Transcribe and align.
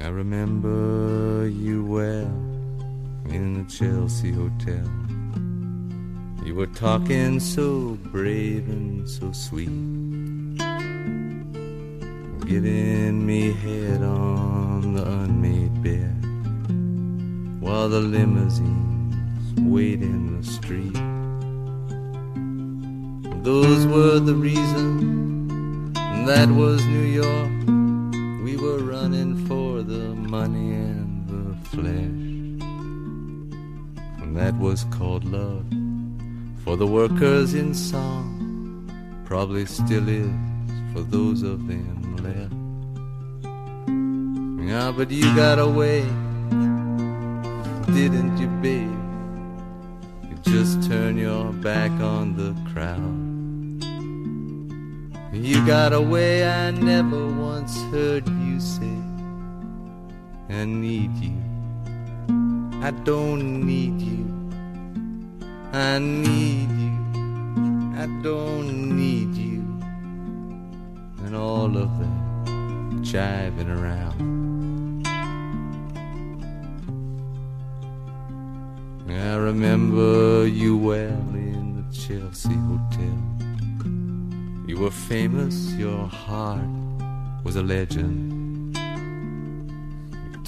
I 0.00 0.08
remember 0.08 1.48
you 1.48 1.84
well 1.84 2.30
in 3.34 3.54
the 3.54 3.64
Chelsea 3.68 4.30
Hotel. 4.30 4.88
You 6.46 6.54
were 6.54 6.68
talking 6.68 7.40
so 7.40 7.98
brave 8.12 8.68
and 8.68 9.08
so 9.08 9.32
sweet, 9.32 9.68
giving 12.46 13.26
me 13.26 13.52
head 13.52 14.02
on 14.02 14.94
the 14.94 15.04
unmade 15.04 15.82
bed 15.82 16.14
while 17.60 17.88
the 17.88 18.00
limousines 18.00 19.60
wait 19.60 20.00
in 20.00 20.40
the 20.40 20.46
street. 20.46 20.94
Those 23.42 23.84
were 23.86 24.20
the 24.20 24.34
reasons, 24.34 25.92
that 26.26 26.48
was 26.48 26.84
New 26.86 27.06
York. 27.22 27.50
We 28.44 28.56
were 28.56 28.78
running 28.78 29.36
for 29.46 29.67
the 29.88 30.14
money 30.14 30.72
and 30.74 31.26
the 31.26 31.54
flesh. 31.68 32.12
And 34.22 34.36
that 34.36 34.54
was 34.58 34.84
called 34.90 35.24
love 35.24 35.64
for 36.62 36.76
the 36.76 36.86
workers 36.86 37.54
in 37.54 37.72
song. 37.72 38.92
Probably 39.24 39.64
still 39.64 40.06
is 40.06 40.30
for 40.92 41.00
those 41.00 41.40
of 41.42 41.66
them 41.66 42.16
left. 42.18 42.52
Yeah, 44.68 44.92
but 44.92 45.10
you 45.10 45.34
got 45.34 45.58
away, 45.58 46.02
didn't 47.94 48.36
you, 48.36 48.48
babe? 48.60 48.92
You 50.28 50.36
just 50.42 50.82
turn 50.86 51.16
your 51.16 51.50
back 51.54 51.92
on 51.92 52.36
the 52.36 52.54
crowd. 52.74 53.24
You 55.32 55.64
got 55.66 55.94
away, 55.94 56.46
I 56.46 56.72
never 56.72 57.26
once 57.26 57.80
heard 57.84 58.28
you 58.28 58.60
say, 58.60 58.98
I 60.50 60.64
need 60.64 61.14
you. 61.16 61.36
I 62.82 62.90
don't 63.04 63.66
need 63.66 64.00
you. 64.00 64.24
I 65.72 65.98
need 65.98 66.70
you. 66.70 66.96
I 67.96 68.06
don't 68.22 68.96
need 68.96 69.34
you. 69.34 69.60
And 71.24 71.36
all 71.36 71.76
of 71.76 71.98
that 71.98 72.18
jiving 73.02 73.68
around. 73.68 75.06
I 79.10 79.34
remember 79.36 80.46
you 80.46 80.76
well 80.76 81.28
in 81.34 81.76
the 81.76 81.94
Chelsea 81.94 82.54
Hotel. 82.54 83.18
You 84.66 84.78
were 84.78 84.90
famous, 84.90 85.72
your 85.74 86.06
heart 86.06 86.68
was 87.44 87.56
a 87.56 87.62
legend. 87.62 88.37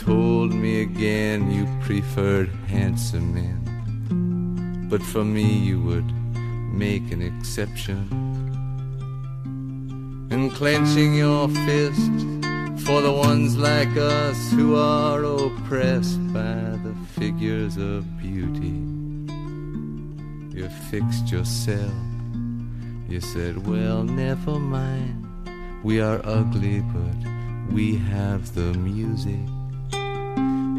Told 0.00 0.52
me 0.52 0.82
again 0.82 1.50
you 1.50 1.66
preferred 1.80 2.48
handsome 2.66 3.34
men, 3.34 4.88
but 4.90 5.02
for 5.02 5.24
me 5.24 5.46
you 5.58 5.80
would 5.82 6.10
make 6.72 7.12
an 7.12 7.22
exception. 7.22 8.08
And 10.30 10.52
clenching 10.52 11.14
your 11.14 11.48
fist 11.48 12.10
for 12.84 13.00
the 13.00 13.12
ones 13.12 13.56
like 13.56 13.96
us 13.96 14.50
who 14.52 14.76
are 14.76 15.22
oppressed 15.22 16.20
by 16.32 16.78
the 16.84 16.94
figures 17.18 17.76
of 17.76 18.18
beauty. 18.18 18.78
You 20.56 20.68
fixed 20.90 21.30
yourself 21.30 21.92
you 23.10 23.20
said, 23.20 23.66
Well, 23.66 24.04
never 24.04 24.60
mind. 24.60 25.26
We 25.82 26.00
are 26.00 26.20
ugly, 26.22 26.80
but 26.80 27.72
we 27.72 27.96
have 27.96 28.54
the 28.54 28.72
music. 28.74 29.40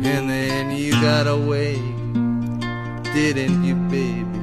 And 0.03 0.29
then 0.29 0.71
you 0.71 0.93
got 0.93 1.27
away, 1.27 1.75
didn't 3.13 3.63
you, 3.63 3.75
baby? 3.75 4.41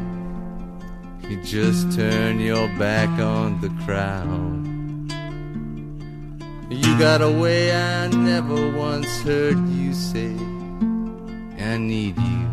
You 1.28 1.42
just 1.42 1.92
turned 1.96 2.40
your 2.40 2.68
back 2.78 3.08
on 3.18 3.60
the 3.60 3.68
crowd. 3.84 4.58
You 6.70 6.98
got 6.98 7.22
away, 7.22 7.74
I 7.74 8.08
never 8.08 8.70
once 8.70 9.20
heard 9.22 9.58
you 9.68 9.92
say, 9.94 10.34
I 11.58 11.76
need 11.76 12.16
you. 12.16 12.48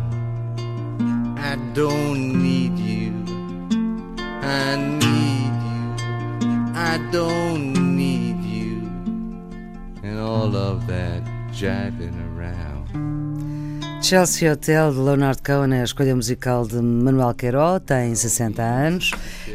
I 1.38 1.56
don't 1.74 2.42
need 2.42 2.76
you. 2.76 3.12
I 4.42 4.76
need 4.76 5.52
you. 5.70 6.72
I 6.74 6.98
don't 7.12 7.96
need 7.96 8.42
you. 8.42 8.80
And 10.02 10.18
all 10.18 10.56
of 10.56 10.86
that 10.88 11.22
jiving 11.52 12.14
around. 12.14 12.25
Chelsea 14.06 14.52
Hotel 14.52 14.92
de 14.92 15.00
Leonard 15.00 15.42
Cohen 15.42 15.74
é 15.74 15.80
a 15.80 15.84
escolha 15.84 16.14
musical 16.14 16.64
de 16.64 16.76
Manuel 16.76 17.34
Queiró, 17.34 17.80
tem 17.80 18.14
60 18.14 18.62
anos, 18.62 19.10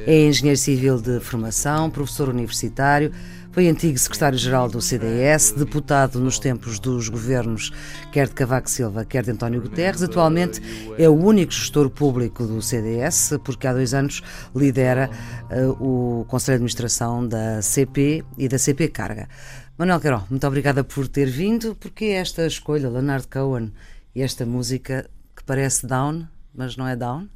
é 0.06 0.28
engenheiro 0.28 0.59
civil 0.59 1.00
de 1.00 1.22
formação, 1.22 1.89
professor 1.89 2.28
universitário, 2.28 3.13
foi 3.53 3.69
antigo 3.69 3.97
secretário-geral 3.97 4.67
do 4.67 4.81
CDS, 4.81 5.53
deputado 5.53 6.19
nos 6.19 6.38
tempos 6.38 6.79
dos 6.79 7.07
governos 7.07 7.72
quer 8.12 8.28
de 8.28 8.34
Cavaco 8.34 8.69
Silva, 8.69 9.06
quer 9.06 9.23
de 9.23 9.31
António 9.31 9.62
Guterres. 9.62 10.03
Atualmente 10.03 10.62
é 10.97 11.07
o 11.07 11.13
único 11.13 11.53
gestor 11.53 11.89
público 11.89 12.45
do 12.45 12.62
CDS, 12.62 13.39
porque 13.45 13.68
há 13.68 13.73
dois 13.73 13.94
anos 13.94 14.22
lidera 14.53 15.09
uh, 15.50 16.22
o 16.22 16.25
Conselho 16.25 16.56
de 16.57 16.63
Administração 16.63 17.25
da 17.25 17.62
CP 17.62 18.23
e 18.38 18.50
da 18.50 18.57
CP 18.57 18.89
Carga. 18.89 19.29
Manuel 19.78 20.00
Queiró, 20.00 20.23
muito 20.29 20.45
obrigada 20.45 20.83
por 20.83 21.07
ter 21.07 21.29
vindo. 21.29 21.75
Porque 21.75 22.06
esta 22.06 22.45
escolha, 22.45 22.89
Leonard 22.89 23.28
Cohen, 23.28 23.72
e 24.13 24.22
esta 24.22 24.45
música 24.45 25.09
que 25.35 25.44
parece 25.44 25.88
down, 25.88 26.27
mas 26.53 26.75
não 26.75 26.88
é 26.88 26.95
down? 26.95 27.27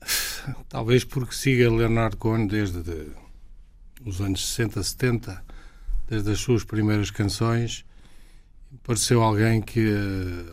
Talvez 0.68 1.04
porque 1.04 1.34
siga 1.34 1.70
Leonard 1.70 2.16
Cohen 2.16 2.46
desde 2.46 2.82
de, 2.82 3.08
os 4.04 4.20
anos 4.20 4.46
60, 4.46 4.82
70, 4.82 5.44
desde 6.08 6.30
as 6.30 6.38
suas 6.38 6.64
primeiras 6.64 7.10
canções, 7.10 7.84
pareceu 8.82 9.22
alguém 9.22 9.62
que 9.62 9.88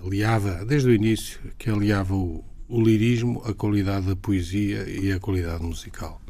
aliava, 0.03 0.63
desde 0.65 0.89
o 0.89 0.93
início, 0.93 1.39
que 1.57 1.69
aliava 1.69 2.13
o, 2.15 2.43
o 2.67 2.81
lirismo, 2.81 3.41
a 3.45 3.53
qualidade 3.53 4.07
da 4.07 4.15
poesia 4.15 4.87
e 4.89 5.11
a 5.11 5.19
qualidade 5.19 5.63
musical. 5.63 6.21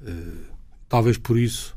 Uh, 0.00 0.46
talvez 0.88 1.18
por 1.18 1.38
isso, 1.38 1.76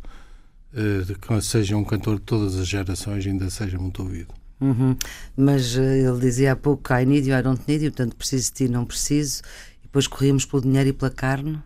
uh, 0.73 1.41
seja 1.41 1.75
um 1.75 1.83
cantor 1.83 2.15
de 2.15 2.23
todas 2.23 2.55
as 2.55 2.67
gerações, 2.67 3.27
ainda 3.27 3.49
seja 3.49 3.77
muito 3.77 4.01
ouvido. 4.01 4.33
Uhum. 4.63 4.95
Mas 5.35 5.75
uh, 5.75 5.81
ele 5.81 6.19
dizia 6.21 6.53
há 6.53 6.55
pouco: 6.55 6.93
I 6.93 7.05
need 7.05 7.27
you, 7.27 7.37
I 7.37 7.41
don't 7.41 7.61
need 7.67 7.83
you, 7.83 7.91
portanto 7.91 8.15
preciso 8.15 8.45
de 8.49 8.53
ti, 8.53 8.67
não 8.69 8.85
preciso. 8.85 9.41
E 9.81 9.83
depois 9.83 10.07
corríamos 10.07 10.45
pelo 10.45 10.61
dinheiro 10.61 10.89
e 10.89 10.93
pela 10.93 11.11
carne. 11.11 11.59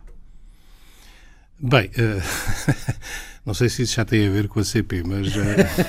Bem, 1.60 1.86
uh, 1.86 2.22
não 3.46 3.54
sei 3.54 3.68
se 3.68 3.82
isso 3.82 3.94
já 3.94 4.04
tem 4.04 4.26
a 4.26 4.30
ver 4.30 4.48
com 4.48 4.58
a 4.58 4.64
CP, 4.64 5.04
mas. 5.04 5.28
Uh, 5.28 5.40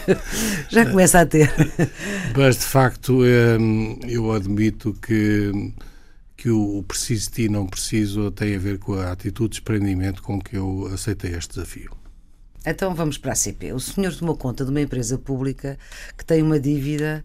já 0.69 0.85
começa 0.85 1.19
a 1.19 1.25
ter. 1.25 1.51
mas, 2.37 2.57
de 2.57 2.65
facto, 2.65 3.23
um, 3.23 3.99
eu 4.07 4.31
admito 4.31 4.93
que, 4.93 5.73
que 6.37 6.51
o 6.51 6.83
preciso 6.87 7.29
de 7.29 7.35
ti, 7.35 7.49
não 7.49 7.65
preciso, 7.65 8.29
tem 8.29 8.55
a 8.55 8.59
ver 8.59 8.77
com 8.77 8.93
a 8.93 9.11
atitude 9.11 9.49
de 9.49 9.61
desprendimento 9.61 10.21
com 10.21 10.39
que 10.39 10.55
eu 10.55 10.87
aceitei 10.93 11.31
este 11.31 11.55
desafio. 11.55 11.98
Então 12.65 12.93
vamos 12.93 13.17
para 13.17 13.31
a 13.31 13.35
CP. 13.35 13.73
O 13.73 13.79
senhor 13.79 14.13
tomou 14.13 14.35
conta 14.35 14.65
de 14.65 14.71
uma 14.71 14.81
empresa 14.81 15.17
pública 15.17 15.77
que 16.17 16.25
tem 16.25 16.41
uma 16.41 16.59
dívida 16.59 17.23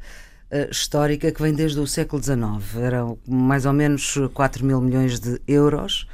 uh, 0.50 0.71
histórica 0.71 1.33
que 1.33 1.43
vem 1.43 1.53
desde 1.53 1.78
o 1.81 1.87
século 1.87 2.22
XIX. 2.22 2.77
Eram 2.81 3.19
mais 3.27 3.67
ou 3.67 3.73
menos 3.73 4.17
4 4.33 4.65
mil 4.65 4.81
milhões 4.81 5.19
de 5.19 5.41
euros 5.47 6.06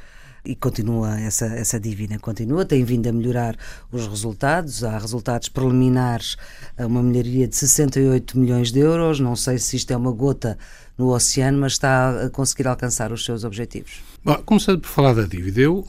e 0.43 0.55
continua 0.55 1.19
essa, 1.19 1.45
essa 1.45 1.79
dívida, 1.79 2.17
continua, 2.17 2.65
tem 2.65 2.83
vindo 2.83 3.07
a 3.07 3.11
melhorar 3.11 3.55
os 3.91 4.07
resultados, 4.07 4.83
há 4.83 4.97
resultados 4.97 5.49
preliminares, 5.49 6.35
uma 6.79 7.03
melhoria 7.03 7.47
de 7.47 7.55
68 7.55 8.39
milhões 8.39 8.71
de 8.71 8.79
euros, 8.79 9.19
não 9.19 9.35
sei 9.35 9.59
se 9.59 9.75
isto 9.75 9.91
é 9.91 9.97
uma 9.97 10.11
gota 10.11 10.57
no 10.97 11.13
oceano, 11.13 11.59
mas 11.59 11.73
está 11.73 12.25
a 12.25 12.29
conseguir 12.31 12.67
alcançar 12.67 13.11
os 13.11 13.23
seus 13.23 13.43
objetivos. 13.43 14.01
Bom, 14.23 14.35
começando 14.45 14.81
por 14.81 14.87
falar 14.87 15.13
da 15.15 15.23
dívida, 15.23 15.61
eu, 15.61 15.87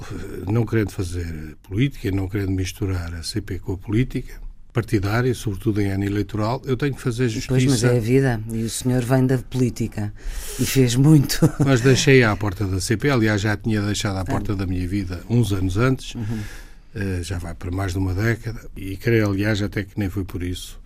não 0.50 0.64
querendo 0.64 0.90
fazer 0.90 1.54
política, 1.62 2.10
não 2.10 2.26
querendo 2.26 2.50
misturar 2.50 3.12
a 3.12 3.22
CP 3.22 3.58
com 3.58 3.74
a 3.74 3.76
política, 3.76 4.40
partidária, 4.72 5.34
sobretudo 5.34 5.82
em 5.82 5.90
ano 5.90 6.04
eleitoral, 6.04 6.62
eu 6.64 6.74
tenho 6.74 6.94
que 6.94 7.02
fazer 7.02 7.28
justiça. 7.28 7.48
Pois, 7.48 7.64
mas 7.66 7.84
é 7.84 7.94
a 7.94 8.00
vida, 8.00 8.40
e 8.50 8.62
o 8.62 8.70
senhor 8.70 9.02
vem 9.02 9.26
da 9.26 9.36
política 9.36 10.14
e 10.58 10.64
fez 10.64 10.94
muito. 10.94 11.40
Mas 11.62 11.82
deixei 11.82 12.24
à 12.24 12.34
porta 12.34 12.66
da 12.66 12.80
CP, 12.80 13.10
aliás, 13.10 13.42
já 13.42 13.54
tinha 13.54 13.82
deixado 13.82 14.16
à 14.16 14.24
porta 14.24 14.56
da 14.56 14.66
minha 14.66 14.88
vida 14.88 15.20
uns 15.28 15.52
anos 15.52 15.76
antes, 15.76 16.14
uhum. 16.14 16.22
uh, 16.22 17.22
já 17.22 17.36
vai 17.36 17.54
para 17.54 17.70
mais 17.70 17.92
de 17.92 17.98
uma 17.98 18.14
década, 18.14 18.66
e 18.74 18.96
creio, 18.96 19.28
aliás, 19.28 19.60
até 19.60 19.84
que 19.84 19.98
nem 19.98 20.08
foi 20.08 20.24
por 20.24 20.42
isso 20.42 20.80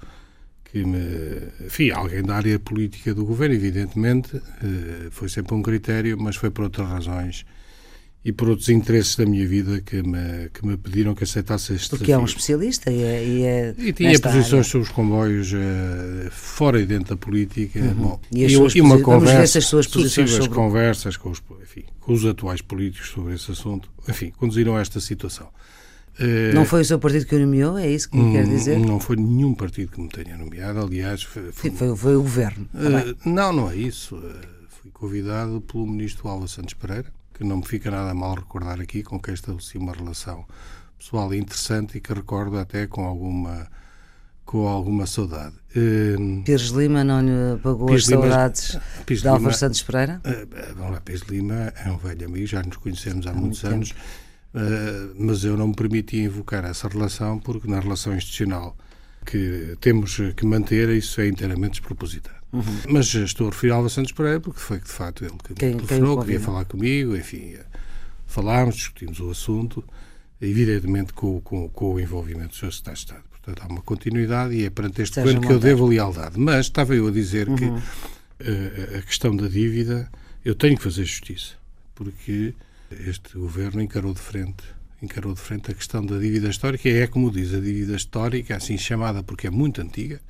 que 0.76 0.84
me. 0.84 1.66
Enfim, 1.66 1.90
alguém 1.90 2.22
da 2.22 2.36
área 2.36 2.58
política 2.58 3.14
do 3.14 3.24
governo, 3.24 3.54
evidentemente, 3.54 4.36
uh, 4.36 5.10
foi 5.10 5.28
sempre 5.28 5.54
um 5.54 5.62
critério, 5.62 6.18
mas 6.20 6.36
foi 6.36 6.50
por 6.50 6.64
outras 6.64 6.86
razões 6.86 7.46
e 8.22 8.32
por 8.32 8.48
outros 8.48 8.68
interesses 8.68 9.14
da 9.16 9.24
minha 9.24 9.46
vida 9.46 9.80
que 9.80 10.02
me, 10.02 10.50
que 10.52 10.66
me 10.66 10.76
pediram 10.76 11.14
que 11.14 11.22
aceitasse 11.22 11.72
este 11.74 11.90
Porque 11.90 12.06
desafio. 12.06 12.14
é 12.14 12.22
um 12.22 12.24
especialista 12.24 12.90
e 12.90 13.02
é. 13.02 13.24
E, 13.24 13.42
é 13.44 13.74
E 13.78 13.92
tinha 13.92 14.18
posições 14.18 14.52
área. 14.52 14.64
sobre 14.64 14.86
os 14.86 14.92
comboios 14.92 15.52
uh, 15.52 16.30
fora 16.30 16.80
e 16.80 16.84
dentro 16.84 17.10
da 17.10 17.16
política. 17.16 17.78
Uhum. 17.78 17.94
Bom, 17.94 18.20
e, 18.30 18.44
e, 18.44 18.52
e 18.52 18.80
uma 18.80 19.00
conversa, 19.00 19.58
as 19.58 19.66
suas 19.66 19.86
posições 19.86 20.30
sobre... 20.30 20.50
conversas 20.50 21.16
com 21.16 21.30
os, 21.30 21.40
enfim, 21.62 21.84
com 22.00 22.12
os 22.12 22.26
atuais 22.26 22.60
políticos 22.60 23.10
sobre 23.10 23.34
esse 23.34 23.50
assunto, 23.50 23.88
enfim, 24.06 24.30
conduziram 24.36 24.76
a 24.76 24.80
esta 24.80 25.00
situação. 25.00 25.48
Uh, 26.18 26.54
não 26.54 26.64
foi 26.64 26.80
o 26.80 26.84
seu 26.84 26.98
partido 26.98 27.26
que 27.26 27.34
o 27.34 27.38
nomeou? 27.38 27.76
É 27.76 27.90
isso 27.90 28.08
que 28.08 28.16
me 28.16 28.32
quer 28.32 28.46
dizer? 28.46 28.78
Não 28.78 28.98
foi 28.98 29.16
nenhum 29.16 29.54
partido 29.54 29.92
que 29.92 30.00
me 30.00 30.08
tenha 30.08 30.36
nomeado, 30.36 30.80
aliás. 30.80 31.22
Foi, 31.22 31.52
foi, 31.52 31.70
Sim, 31.70 31.76
foi, 31.76 31.96
foi 31.96 32.16
o 32.16 32.22
governo. 32.22 32.68
Uh, 32.74 33.28
não, 33.28 33.52
não 33.52 33.70
é 33.70 33.76
isso. 33.76 34.18
fui 34.68 34.90
convidado 34.90 35.60
pelo 35.60 35.86
ministro 35.86 36.28
Alva 36.28 36.48
Santos 36.48 36.74
Pereira 36.74 37.12
que 37.36 37.44
não 37.44 37.58
me 37.58 37.66
fica 37.66 37.90
nada 37.90 38.14
mal 38.14 38.34
recordar 38.34 38.80
aqui, 38.80 39.02
com 39.02 39.20
quem 39.20 39.34
estabeleci 39.34 39.76
uma 39.76 39.92
relação 39.92 40.46
pessoal 40.98 41.32
interessante 41.34 41.98
e 41.98 42.00
que 42.00 42.12
recordo 42.12 42.58
até 42.58 42.86
com 42.86 43.04
alguma 43.04 43.68
com 44.46 44.68
alguma 44.68 45.06
saudade. 45.06 45.56
Uh, 45.74 46.42
Pires 46.44 46.68
Lima 46.68 47.02
não 47.02 47.20
lhe 47.20 47.54
apagou 47.54 47.88
Pires 47.88 48.04
as 48.04 48.10
Lima, 48.10 48.22
saudades 48.22 48.78
Pires 49.04 49.22
de 49.22 49.28
Álvaro 49.28 49.54
Santos 49.54 49.82
Pereira? 49.82 50.20
Uh, 50.24 50.74
vamos 50.76 50.92
lá, 50.92 51.00
Pires 51.00 51.22
Lima 51.22 51.72
é 51.84 51.90
um 51.90 51.96
velho 51.98 52.26
amigo, 52.26 52.46
já 52.46 52.62
nos 52.62 52.76
conhecemos 52.76 53.26
há, 53.26 53.30
há 53.30 53.34
muitos 53.34 53.62
muito 53.64 53.74
anos, 53.74 53.94
uh, 54.54 55.14
mas 55.18 55.44
eu 55.44 55.56
não 55.56 55.68
me 55.68 55.74
permiti 55.74 56.18
invocar 56.18 56.64
essa 56.64 56.88
relação 56.88 57.38
porque 57.38 57.68
na 57.68 57.80
relação 57.80 58.14
institucional 58.16 58.76
que 59.24 59.76
temos 59.80 60.18
que 60.36 60.46
manter 60.46 60.88
isso 60.90 61.20
é 61.20 61.28
inteiramente 61.28 61.80
despropositado. 61.80 62.36
Uhum. 62.52 62.62
Mas 62.88 63.12
estou 63.12 63.48
a 63.48 63.50
referir 63.50 63.72
ao 63.72 63.78
Alva 63.78 63.88
Santos 63.88 64.12
Pereira 64.12 64.40
porque 64.40 64.60
foi 64.60 64.78
de 64.78 64.88
facto 64.88 65.24
ele 65.24 65.34
que 65.42 65.54
quem, 65.54 65.74
me 65.74 65.82
telefonou, 65.82 66.24
que 66.24 66.38
falar 66.38 66.64
comigo, 66.64 67.16
enfim, 67.16 67.56
falámos, 68.26 68.76
discutimos 68.76 69.20
o 69.20 69.30
assunto, 69.30 69.84
evidentemente 70.40 71.12
com, 71.12 71.40
com, 71.40 71.68
com 71.68 71.94
o 71.94 72.00
envolvimento 72.00 72.50
do 72.50 72.54
Sr. 72.54 72.72
Secretário 72.72 72.94
de 72.94 73.00
Estado. 73.00 73.24
Portanto, 73.30 73.62
há 73.62 73.72
uma 73.72 73.82
continuidade 73.82 74.54
e 74.54 74.64
é 74.64 74.70
perante 74.70 75.02
este 75.02 75.20
governo 75.20 75.40
que 75.40 75.52
eu 75.52 75.58
devo 75.58 75.86
lealdade. 75.86 76.38
Mas 76.38 76.66
estava 76.66 76.94
eu 76.94 77.08
a 77.08 77.10
dizer 77.10 77.48
uhum. 77.48 77.56
que 77.56 77.64
uh, 77.64 78.98
a 78.98 79.02
questão 79.02 79.36
da 79.36 79.48
dívida, 79.48 80.10
eu 80.44 80.54
tenho 80.54 80.76
que 80.76 80.82
fazer 80.82 81.04
justiça, 81.04 81.54
porque 81.94 82.54
este 82.90 83.36
governo 83.38 83.80
encarou 83.80 84.12
de 84.14 84.20
frente 84.20 84.64
encarou 85.02 85.34
de 85.34 85.40
frente 85.40 85.70
a 85.70 85.74
questão 85.74 86.04
da 86.04 86.18
dívida 86.18 86.48
histórica, 86.48 86.88
é 86.88 87.06
como 87.06 87.30
diz, 87.30 87.52
a 87.54 87.60
dívida 87.60 87.94
histórica, 87.94 88.56
assim 88.56 88.78
chamada 88.78 89.22
porque 89.22 89.46
é 89.46 89.50
muito 89.50 89.80
antiga, 89.80 90.20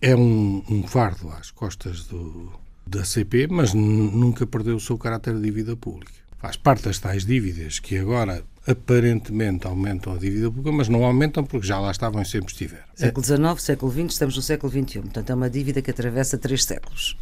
é 0.00 0.14
um, 0.14 0.62
um 0.68 0.82
fardo 0.86 1.28
às 1.30 1.50
costas 1.50 2.04
do, 2.04 2.52
da 2.86 3.04
CP, 3.04 3.48
mas 3.48 3.74
nunca 3.74 4.46
perdeu 4.46 4.76
o 4.76 4.80
seu 4.80 4.98
caráter 4.98 5.34
de 5.34 5.42
dívida 5.42 5.76
pública. 5.76 6.12
Faz 6.38 6.56
parte 6.56 6.84
das 6.84 6.98
tais 6.98 7.24
dívidas 7.24 7.80
que 7.80 7.98
agora 7.98 8.44
aparentemente 8.66 9.66
aumentam 9.66 10.12
a 10.12 10.18
dívida 10.18 10.50
pública, 10.50 10.70
mas 10.70 10.88
não 10.88 11.02
aumentam 11.04 11.42
porque 11.44 11.66
já 11.66 11.80
lá 11.80 11.90
estavam 11.90 12.22
e 12.22 12.24
sempre 12.24 12.52
estiveram. 12.52 12.84
Século 12.94 13.24
XIX, 13.24 13.62
século 13.62 13.92
XX, 13.92 14.12
estamos 14.12 14.36
no 14.36 14.42
século 14.42 14.72
XXI. 14.72 15.00
Portanto, 15.00 15.30
é 15.30 15.34
uma 15.34 15.50
dívida 15.50 15.82
que 15.82 15.90
atravessa 15.90 16.38
três 16.38 16.64
séculos. 16.64 17.16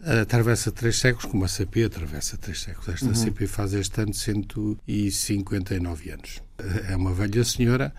Atravessa 0.00 0.70
três 0.70 0.98
séculos, 0.98 1.30
como 1.30 1.44
a 1.44 1.48
CP 1.48 1.84
atravessa 1.84 2.36
três 2.36 2.60
séculos. 2.60 2.88
Esta 2.88 3.06
uhum. 3.06 3.14
CP 3.14 3.46
faz 3.46 3.74
este 3.74 4.00
ano 4.00 4.14
159 4.14 6.10
anos. 6.10 6.42
É 6.88 6.96
uma 6.96 7.12
velha 7.12 7.42
senhora 7.44 7.92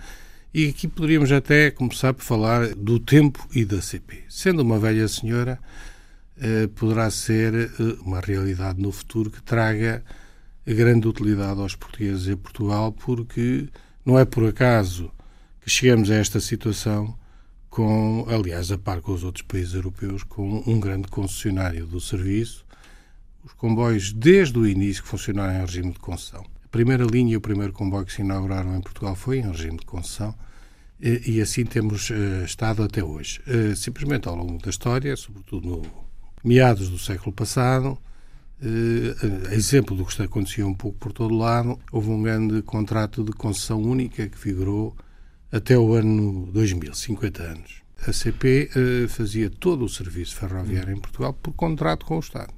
e 0.53 0.67
aqui 0.69 0.87
poderíamos 0.87 1.31
até 1.31 1.69
começar 1.71 2.13
por 2.13 2.23
falar 2.23 2.69
do 2.69 2.99
tempo 2.99 3.47
e 3.53 3.65
da 3.65 3.81
CP. 3.81 4.23
Sendo 4.29 4.61
uma 4.61 4.79
velha 4.79 5.07
senhora, 5.07 5.59
eh, 6.41 6.67
poderá 6.67 7.11
ser 7.11 7.53
eh, 7.53 7.69
uma 8.01 8.19
realidade 8.21 8.81
no 8.81 8.91
futuro 8.91 9.29
que 9.29 9.41
traga 9.41 10.03
grande 10.65 11.07
utilidade 11.07 11.59
aos 11.59 11.75
portugueses 11.75 12.27
e 12.27 12.31
a 12.31 12.37
Portugal, 12.37 12.91
porque 12.91 13.67
não 14.05 14.17
é 14.17 14.25
por 14.25 14.47
acaso 14.47 15.11
que 15.61 15.69
chegamos 15.69 16.09
a 16.09 16.15
esta 16.15 16.39
situação 16.39 17.17
com, 17.69 18.25
aliás, 18.27 18.71
a 18.71 18.77
par 18.77 19.01
com 19.01 19.13
os 19.13 19.23
outros 19.23 19.43
países 19.43 19.73
europeus, 19.73 20.23
com 20.23 20.63
um 20.65 20.79
grande 20.79 21.07
concessionário 21.07 21.85
do 21.85 21.99
serviço. 21.99 22.65
Os 23.43 23.53
comboios, 23.53 24.11
desde 24.11 24.57
o 24.57 24.67
início, 24.67 25.03
que 25.03 25.09
funcionaram 25.09 25.53
em 25.53 25.65
regime 25.65 25.91
de 25.93 25.99
concessão. 25.99 26.43
A 26.63 26.67
primeira 26.67 27.03
linha 27.03 27.33
e 27.33 27.37
o 27.37 27.41
primeiro 27.41 27.73
comboio 27.73 28.05
que 28.05 28.13
se 28.13 28.21
inauguraram 28.21 28.75
em 28.75 28.81
Portugal 28.81 29.15
foi 29.15 29.39
em 29.39 29.41
regime 29.41 29.77
de 29.77 29.85
concessão 29.85 30.35
e, 30.99 31.35
e 31.35 31.41
assim 31.41 31.65
temos 31.65 32.09
uh, 32.09 32.43
estado 32.43 32.83
até 32.83 33.03
hoje. 33.03 33.41
Uh, 33.47 33.75
simplesmente 33.75 34.27
ao 34.27 34.35
longo 34.35 34.61
da 34.61 34.69
história, 34.69 35.15
sobretudo 35.15 35.67
no 35.67 35.81
meados 36.43 36.89
do 36.89 36.97
século 36.97 37.31
passado, 37.31 37.97
uh, 38.61 39.53
exemplo 39.53 39.95
do 39.95 40.05
que 40.05 40.21
acontecia 40.21 40.67
um 40.67 40.73
pouco 40.73 40.97
por 40.97 41.13
todo 41.13 41.35
lado, 41.35 41.79
houve 41.91 42.09
um 42.09 42.21
grande 42.21 42.61
contrato 42.61 43.23
de 43.23 43.31
concessão 43.31 43.81
única 43.81 44.27
que 44.27 44.37
figurou 44.37 44.95
até 45.51 45.77
o 45.77 45.93
ano 45.93 46.47
2000, 46.51 46.93
50 46.93 47.43
anos. 47.43 47.81
A 48.07 48.13
CP 48.13 48.69
fazia 49.09 49.49
todo 49.49 49.83
o 49.83 49.89
serviço 49.89 50.35
ferroviário 50.35 50.95
em 50.95 50.99
Portugal 50.99 51.33
por 51.33 51.53
contrato 51.53 52.05
com 52.05 52.15
o 52.15 52.19
Estado 52.19 52.53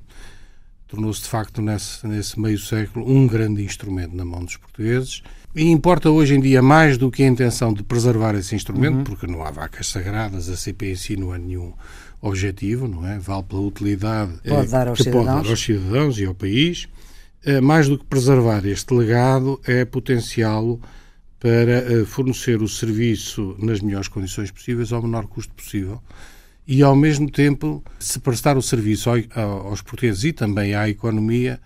tornou-se 0.91 1.21
de 1.21 1.29
facto 1.29 1.61
nesse, 1.61 2.05
nesse 2.05 2.37
meio 2.37 2.59
século 2.59 3.09
um 3.09 3.25
grande 3.25 3.63
instrumento 3.63 4.13
na 4.13 4.25
mão 4.25 4.43
dos 4.43 4.57
portugueses 4.57 5.23
e 5.55 5.69
importa 5.69 6.09
hoje 6.09 6.35
em 6.35 6.41
dia 6.41 6.61
mais 6.61 6.97
do 6.97 7.09
que 7.09 7.23
a 7.23 7.27
intenção 7.27 7.73
de 7.73 7.81
preservar 7.81 8.35
esse 8.35 8.53
instrumento, 8.55 8.97
uhum. 8.97 9.03
porque 9.05 9.25
não 9.25 9.43
há 9.43 9.51
vacas 9.51 9.87
sagradas, 9.87 10.49
a 10.49 10.57
CP 10.57 10.91
em 10.91 10.95
si 10.95 11.15
não 11.15 11.31
há 11.31 11.37
nenhum 11.37 11.73
objetivo, 12.21 12.89
não 12.89 13.07
é? 13.07 13.17
Vale 13.19 13.43
pela 13.43 13.61
utilidade 13.61 14.33
pode 14.47 14.75
aos 14.75 14.97
que 14.97 15.03
cidadãos. 15.05 15.25
pode 15.25 15.43
dar 15.43 15.49
aos 15.49 15.61
cidadãos 15.61 16.19
e 16.19 16.25
ao 16.25 16.35
país. 16.35 16.87
Eh, 17.43 17.59
mais 17.59 17.87
do 17.89 17.97
que 17.97 18.05
preservar 18.05 18.65
este 18.65 18.93
legado, 18.93 19.59
é 19.65 19.83
potenciá-lo 19.83 20.79
para 21.41 21.71
eh, 21.71 22.05
fornecer 22.05 22.61
o 22.61 22.67
serviço 22.67 23.55
nas 23.57 23.81
melhores 23.81 24.07
condições 24.07 24.51
possíveis 24.51 24.93
ao 24.93 25.01
menor 25.01 25.25
custo 25.25 25.51
possível 25.55 25.99
e, 26.67 26.83
ao 26.83 26.95
mesmo 26.95 27.29
tempo, 27.29 27.83
se 27.99 28.19
prestar 28.19 28.55
o 28.55 28.61
serviço 28.61 29.09
aos 29.09 29.81
portugueses 29.81 30.23
e 30.23 30.31
também 30.31 30.75
à 30.75 30.87
economia 30.87 31.59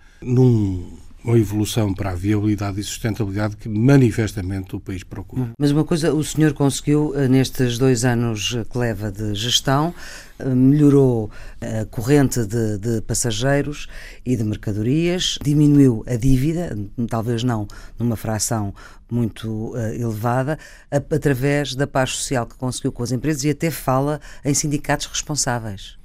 numa 1.24 1.38
evolução 1.38 1.92
para 1.92 2.10
a 2.10 2.14
viabilidade 2.14 2.80
e 2.80 2.84
sustentabilidade 2.84 3.56
que 3.56 3.68
manifestamente 3.68 4.76
o 4.76 4.80
país 4.80 5.02
procura. 5.02 5.50
Mas 5.58 5.70
uma 5.70 5.84
coisa 5.84 6.14
o 6.14 6.22
senhor 6.22 6.52
conseguiu 6.52 7.12
eh, 7.16 7.28
nestes 7.28 7.78
dois 7.78 8.04
anos 8.04 8.56
que 8.70 8.78
leva 8.78 9.10
de 9.10 9.34
gestão, 9.34 9.92
eh, 10.38 10.44
melhorou 10.44 11.30
a 11.60 11.84
corrente 11.86 12.44
de, 12.44 12.78
de, 12.78 13.00
passageiros 13.02 13.88
e 14.24 14.36
de 14.36 14.44
mercadorias, 14.44 15.38
diminuiu 15.42 16.04
a 16.06 16.14
dívida, 16.16 16.76
talvez 17.08 17.42
não 17.42 17.66
numa 17.98 18.16
fração 18.16 18.72
muito 19.10 19.72
uh, 19.72 19.94
elevada, 19.94 20.58
a, 20.90 20.96
através 20.96 21.74
da 21.74 21.86
paz 21.86 22.10
social 22.10 22.46
que 22.46 22.56
conseguiu 22.56 22.92
com 22.92 23.02
as 23.02 23.12
empresas 23.12 23.44
e 23.44 23.50
até 23.50 23.70
fala 23.70 24.20
em 24.44 24.52
sindicatos 24.52 25.06
responsáveis. 25.06 25.96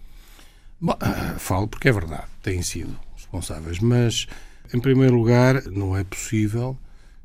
Bom, 0.79 0.97
falo 1.37 1.67
porque 1.67 1.89
é 1.89 1.91
verdade, 1.91 2.25
têm 2.41 2.61
sido 2.61 2.97
responsáveis, 3.15 3.79
mas 3.79 4.27
em 4.73 4.79
primeiro 4.79 5.15
lugar 5.15 5.63
não 5.65 5.97
é 5.97 6.03
possível 6.03 6.77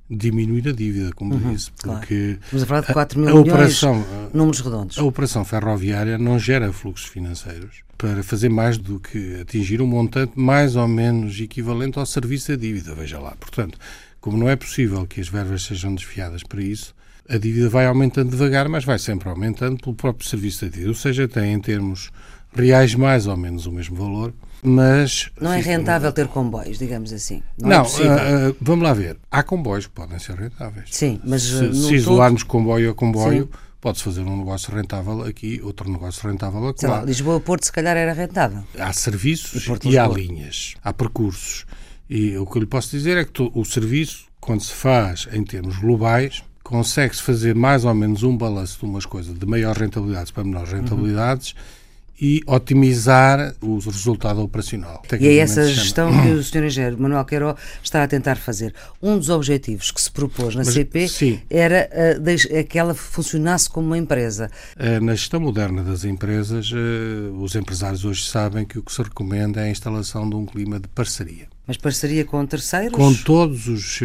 diminuir 0.09 0.69
a 0.69 0.73
dívida, 0.73 1.11
como 1.15 1.35
uhum, 1.35 1.53
disse, 1.53 1.71
porque 1.73 2.39
claro. 2.51 2.63
A 2.63 2.67
falar 2.67 2.81
de 2.83 2.93
4 2.93 3.19
mil 3.19 3.29
a, 3.29 3.31
a 3.31 3.35
milhões, 3.35 3.53
operação, 3.53 4.07
números 4.33 4.61
redondos. 4.61 4.99
A 4.99 5.03
operação 5.03 5.45
ferroviária 5.45 6.17
não 6.17 6.39
gera 6.39 6.73
fluxos 6.73 7.09
financeiros 7.09 7.83
para 7.99 8.23
fazer 8.23 8.49
mais 8.49 8.79
do 8.79 9.01
que 9.01 9.41
atingir 9.41 9.81
um 9.81 9.87
montante 9.87 10.33
mais 10.37 10.77
ou 10.77 10.87
menos 10.87 11.41
equivalente 11.41 11.99
ao 11.99 12.07
serviço 12.07 12.53
da 12.53 12.57
dívida, 12.57 12.95
veja 12.95 13.19
lá. 13.19 13.35
Portanto, 13.41 13.79
como 14.21 14.37
não 14.37 14.49
é 14.49 14.55
possível 14.55 15.07
que 15.07 15.21
as 15.21 15.29
verbas 15.29 15.65
sejam 15.65 15.95
desfiadas 15.95 16.43
para 16.43 16.63
isso, 16.63 16.95
a 17.29 17.39
dívida 17.39 17.69
vai 17.69 17.87
aumentando 17.87 18.31
devagar, 18.31 18.69
mas 18.69 18.85
vai 18.85 18.99
sempre 18.99 19.29
aumentando 19.29 19.79
pelo 19.79 19.95
próprio 19.95 20.29
serviço 20.29 20.65
da 20.65 20.71
dívida. 20.71 20.89
Ou 20.91 20.95
seja, 20.95 21.27
tem 21.27 21.53
em 21.53 21.61
termos 21.61 22.11
reais 22.55 22.95
mais 22.95 23.27
ou 23.27 23.37
menos 23.37 23.67
o 23.67 23.73
mesmo 23.73 23.97
valor, 23.97 24.33
mas... 24.69 25.31
Não 25.41 25.53
é 25.53 25.61
rentável 25.61 26.13
ter 26.13 26.27
comboios, 26.27 26.79
digamos 26.79 27.13
assim. 27.13 27.43
Não, 27.61 27.69
não 27.69 27.77
é 27.77 28.49
uh, 28.49 28.57
vamos 28.61 28.85
lá 28.85 28.93
ver. 28.93 29.17
Há 29.31 29.43
comboios 29.43 29.87
que 29.87 29.93
podem 29.93 30.19
ser 30.19 30.35
rentáveis. 30.35 30.89
Sim, 30.91 31.21
mas... 31.25 31.43
Se, 31.43 31.73
se 31.73 31.95
isolarmos 31.95 32.43
todo... 32.43 32.51
comboio 32.51 32.91
a 32.91 32.95
comboio... 32.95 33.49
Pode-se 33.79 34.03
fazer 34.03 34.23
um 34.23 34.39
negócio 34.39 34.75
rentável 34.75 35.23
aqui, 35.23 35.61
outro 35.63 35.89
negócio 35.89 36.29
rentável 36.29 36.67
aqui. 36.67 36.85
Lisboa-Porto 37.05 37.67
se 37.67 37.71
calhar 37.71 37.97
era 37.97 38.13
rentável. 38.13 38.65
Há 38.77 38.93
serviços 38.93 39.69
e, 39.85 39.91
e 39.91 39.99
há 39.99 40.09
linhas, 40.09 40.75
há 40.83 40.93
percursos. 40.93 41.65
E 42.11 42.37
o 42.37 42.47
que 42.47 42.59
eu 42.59 42.63
lhe 42.63 42.67
posso 42.67 42.91
dizer 42.91 43.17
é 43.17 43.25
que 43.25 43.51
o 43.55 43.65
serviço, 43.65 44.27
quando 44.41 44.63
se 44.63 44.73
faz 44.73 45.29
em 45.31 45.45
termos 45.45 45.77
globais, 45.77 46.43
consegue-se 46.65 47.23
fazer 47.23 47.55
mais 47.55 47.85
ou 47.85 47.95
menos 47.95 48.25
um 48.25 48.37
balanço 48.37 48.81
de 48.81 48.87
umas 48.87 49.07
coisas 49.07 49.39
de 49.39 49.47
maiores 49.47 49.79
rentabilidades 49.79 50.33
para 50.33 50.43
menores 50.43 50.73
rentabilidades 50.73 51.53
uhum 51.53 51.86
e 52.21 52.41
otimizar 52.47 53.55
o 53.61 53.79
resultado 53.79 54.41
operacional. 54.41 55.03
E 55.21 55.27
é 55.27 55.37
essa 55.37 55.67
gestão 55.67 56.11
que 56.23 56.29
o 56.31 56.43
Sr. 56.45 56.65
Engenheiro 56.65 57.01
Manuel 57.01 57.25
Queiro 57.25 57.55
está 57.83 58.03
a 58.03 58.09
tentar 58.09 58.37
fazer. 58.37 58.75
Um 59.03 59.19
dos 59.19 59.29
objetivos 59.29 59.91
que 59.91 60.01
se 60.01 60.11
propôs 60.11 60.55
na 60.55 60.65
Mas, 60.65 60.75
CP 60.75 61.09
sim. 61.09 61.41
era 61.51 61.89
uh, 62.19 62.65
que 62.65 62.79
ela 62.79 62.95
funcionasse 62.95 63.69
como 63.69 63.89
uma 63.89 63.99
empresa. 63.99 64.51
Uh, 64.77 65.05
na 65.05 65.15
gestão 65.15 65.41
moderna 65.41 65.83
das 65.83 66.05
empresas, 66.05 66.71
uh, 66.73 67.35
os 67.41 67.55
empresários 67.55 68.05
hoje 68.05 68.25
sabem 68.25 68.65
que 68.65 68.79
o 68.79 68.83
que 68.83 68.93
se 68.93 69.03
recomenda 69.03 69.61
é 69.61 69.65
a 69.65 69.71
instalação 69.71 70.29
de 70.29 70.37
um 70.37 70.47
clima 70.47 70.81
de 70.81 70.89
parceria. 70.89 71.49
Mas 71.67 71.77
parceria 71.77 72.25
com 72.25 72.47
terceiros? 72.47 72.93
Com 72.93 73.13
todos 73.13 73.67
os 73.67 74.01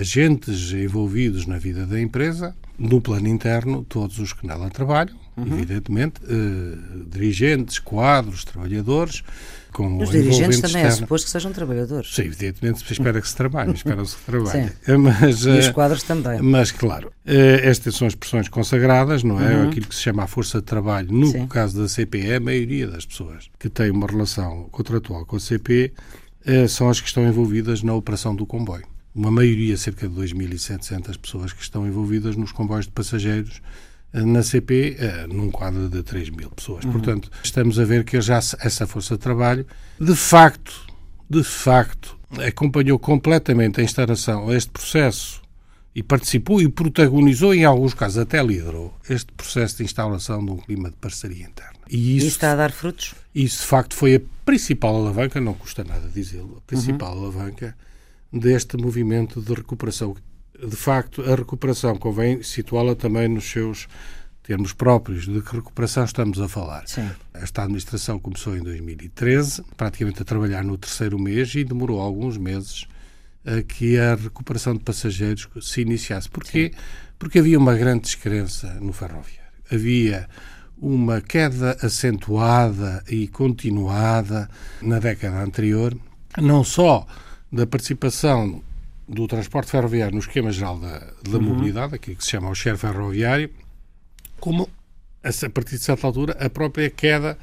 agentes 0.00 0.72
envolvidos 0.72 1.44
na 1.46 1.58
vida 1.58 1.84
da 1.84 2.00
empresa, 2.00 2.56
no 2.78 3.02
plano 3.02 3.28
interno, 3.28 3.84
todos 3.86 4.18
os 4.18 4.32
que 4.32 4.46
nela 4.46 4.70
trabalham, 4.70 5.19
uhum. 5.42 5.54
evidentemente, 5.54 6.20
uh, 6.24 7.04
dirigentes, 7.08 7.78
quadros, 7.78 8.44
trabalhadores, 8.44 9.22
com 9.72 9.98
Os 10.02 10.10
dirigentes 10.10 10.60
também 10.60 10.82
externo. 10.82 10.88
é 10.88 10.90
suposto 10.90 11.26
que 11.26 11.30
sejam 11.30 11.52
trabalhadores. 11.52 12.14
Sim, 12.14 12.22
evidentemente 12.22 12.84
se 12.84 12.92
espera 12.92 13.20
que 13.20 13.28
se 13.28 13.36
trabalhe, 13.36 13.72
espera-se 13.72 14.16
que 14.16 14.24
trabalhe. 14.24 14.72
Mas, 14.98 15.44
e 15.44 15.50
os 15.50 15.66
eh, 15.66 15.72
quadros 15.72 16.02
também. 16.02 16.40
Mas, 16.42 16.72
claro, 16.72 17.12
eh, 17.24 17.60
estas 17.62 17.94
são 17.94 18.08
expressões 18.08 18.48
consagradas, 18.48 19.22
não 19.22 19.40
é? 19.40 19.56
Uhum. 19.56 19.68
Aquilo 19.68 19.86
que 19.86 19.94
se 19.94 20.02
chama 20.02 20.24
a 20.24 20.26
força 20.26 20.58
de 20.58 20.64
trabalho. 20.64 21.12
No 21.12 21.28
Sim. 21.28 21.46
caso 21.46 21.80
da 21.80 21.88
CP, 21.88 22.18
é 22.20 22.36
a 22.36 22.40
maioria 22.40 22.88
das 22.88 23.06
pessoas 23.06 23.48
que 23.58 23.68
têm 23.68 23.90
uma 23.90 24.06
relação 24.06 24.68
contratual 24.70 25.24
com 25.24 25.36
a 25.36 25.40
CP 25.40 25.92
são 26.68 26.88
as 26.88 27.00
que 27.00 27.06
estão 27.06 27.26
envolvidas 27.28 27.82
na 27.82 27.94
operação 27.94 28.34
do 28.34 28.46
comboio. 28.46 28.84
Uma 29.14 29.30
maioria, 29.30 29.76
cerca 29.76 30.08
de 30.08 30.14
2.700 30.14 31.18
pessoas 31.18 31.52
que 31.52 31.62
estão 31.62 31.86
envolvidas 31.86 32.34
nos 32.34 32.50
comboios 32.50 32.86
de 32.86 32.92
passageiros 32.92 33.60
na 34.12 34.42
CP 34.42 34.96
eh, 34.98 35.26
num 35.28 35.50
quadro 35.50 35.88
de 35.88 36.02
3 36.02 36.30
mil 36.30 36.50
pessoas. 36.50 36.84
Uhum. 36.84 36.92
Portanto, 36.92 37.30
estamos 37.42 37.78
a 37.78 37.84
ver 37.84 38.04
que 38.04 38.20
já 38.20 38.38
essa 38.38 38.86
força 38.86 39.14
de 39.14 39.20
trabalho, 39.20 39.66
de 40.00 40.14
facto, 40.16 40.86
de 41.28 41.44
facto, 41.44 42.18
acompanhou 42.46 42.98
completamente 42.98 43.80
a 43.80 43.84
instalação, 43.84 44.52
este 44.52 44.70
processo 44.70 45.40
e 45.94 46.02
participou 46.02 46.60
e 46.60 46.68
protagonizou, 46.68 47.54
em 47.54 47.64
alguns 47.64 47.94
casos 47.94 48.18
até 48.18 48.42
liderou, 48.42 48.94
este 49.08 49.32
processo 49.32 49.78
de 49.78 49.84
instalação 49.84 50.44
de 50.44 50.52
um 50.52 50.56
clima 50.56 50.90
de 50.90 50.96
parceria 50.96 51.44
interna. 51.44 51.80
E 51.88 52.16
isso, 52.16 52.28
está 52.28 52.52
a 52.52 52.56
dar 52.56 52.70
frutos? 52.70 53.14
Isso, 53.34 53.62
de 53.62 53.66
facto, 53.66 53.94
foi 53.94 54.16
a 54.16 54.20
principal 54.44 54.94
alavanca, 54.96 55.40
não 55.40 55.54
custa 55.54 55.82
nada 55.82 56.08
dizê-lo, 56.08 56.58
a 56.58 56.60
principal 56.60 57.16
uhum. 57.16 57.24
alavanca 57.24 57.76
deste 58.32 58.76
movimento 58.76 59.40
de 59.40 59.52
recuperação 59.52 60.16
de 60.66 60.76
facto, 60.76 61.22
a 61.22 61.34
recuperação 61.34 61.96
convém 61.96 62.42
situá-la 62.42 62.94
também 62.94 63.28
nos 63.28 63.50
seus 63.50 63.88
termos 64.42 64.72
próprios. 64.72 65.26
De 65.26 65.40
que 65.40 65.56
recuperação 65.56 66.04
estamos 66.04 66.40
a 66.40 66.48
falar? 66.48 66.86
Sim. 66.86 67.08
Esta 67.34 67.62
administração 67.62 68.18
começou 68.18 68.56
em 68.56 68.62
2013, 68.62 69.62
praticamente 69.76 70.22
a 70.22 70.24
trabalhar 70.24 70.64
no 70.64 70.76
terceiro 70.76 71.18
mês 71.18 71.54
e 71.54 71.64
demorou 71.64 72.00
alguns 72.00 72.36
meses 72.36 72.86
a 73.44 73.62
que 73.62 73.98
a 73.98 74.14
recuperação 74.14 74.74
de 74.74 74.80
passageiros 74.80 75.48
se 75.62 75.80
iniciasse. 75.80 76.28
Porquê? 76.28 76.72
Sim. 76.74 76.80
Porque 77.18 77.38
havia 77.38 77.58
uma 77.58 77.74
grande 77.74 78.02
descrença 78.02 78.74
no 78.80 78.92
ferroviário. 78.92 79.40
Havia 79.70 80.28
uma 80.80 81.20
queda 81.20 81.76
acentuada 81.82 83.04
e 83.08 83.28
continuada 83.28 84.48
na 84.80 84.98
década 84.98 85.42
anterior, 85.42 85.94
não 86.38 86.64
só 86.64 87.06
da 87.52 87.66
participação 87.66 88.62
do 89.10 89.26
transporte 89.26 89.70
ferroviário 89.70 90.14
no 90.14 90.20
esquema 90.20 90.52
geral 90.52 90.78
da, 90.78 90.98
da 91.28 91.38
uhum. 91.38 91.42
mobilidade, 91.42 91.96
aquilo 91.96 92.16
que 92.16 92.24
se 92.24 92.30
chama 92.30 92.48
o 92.48 92.54
share 92.54 92.78
ferroviário, 92.78 93.50
como 94.38 94.68
a 95.22 95.50
partir 95.50 95.76
de 95.76 95.82
certa 95.82 96.06
altura 96.06 96.36
a 96.40 96.48
própria 96.48 96.88
queda 96.88 97.36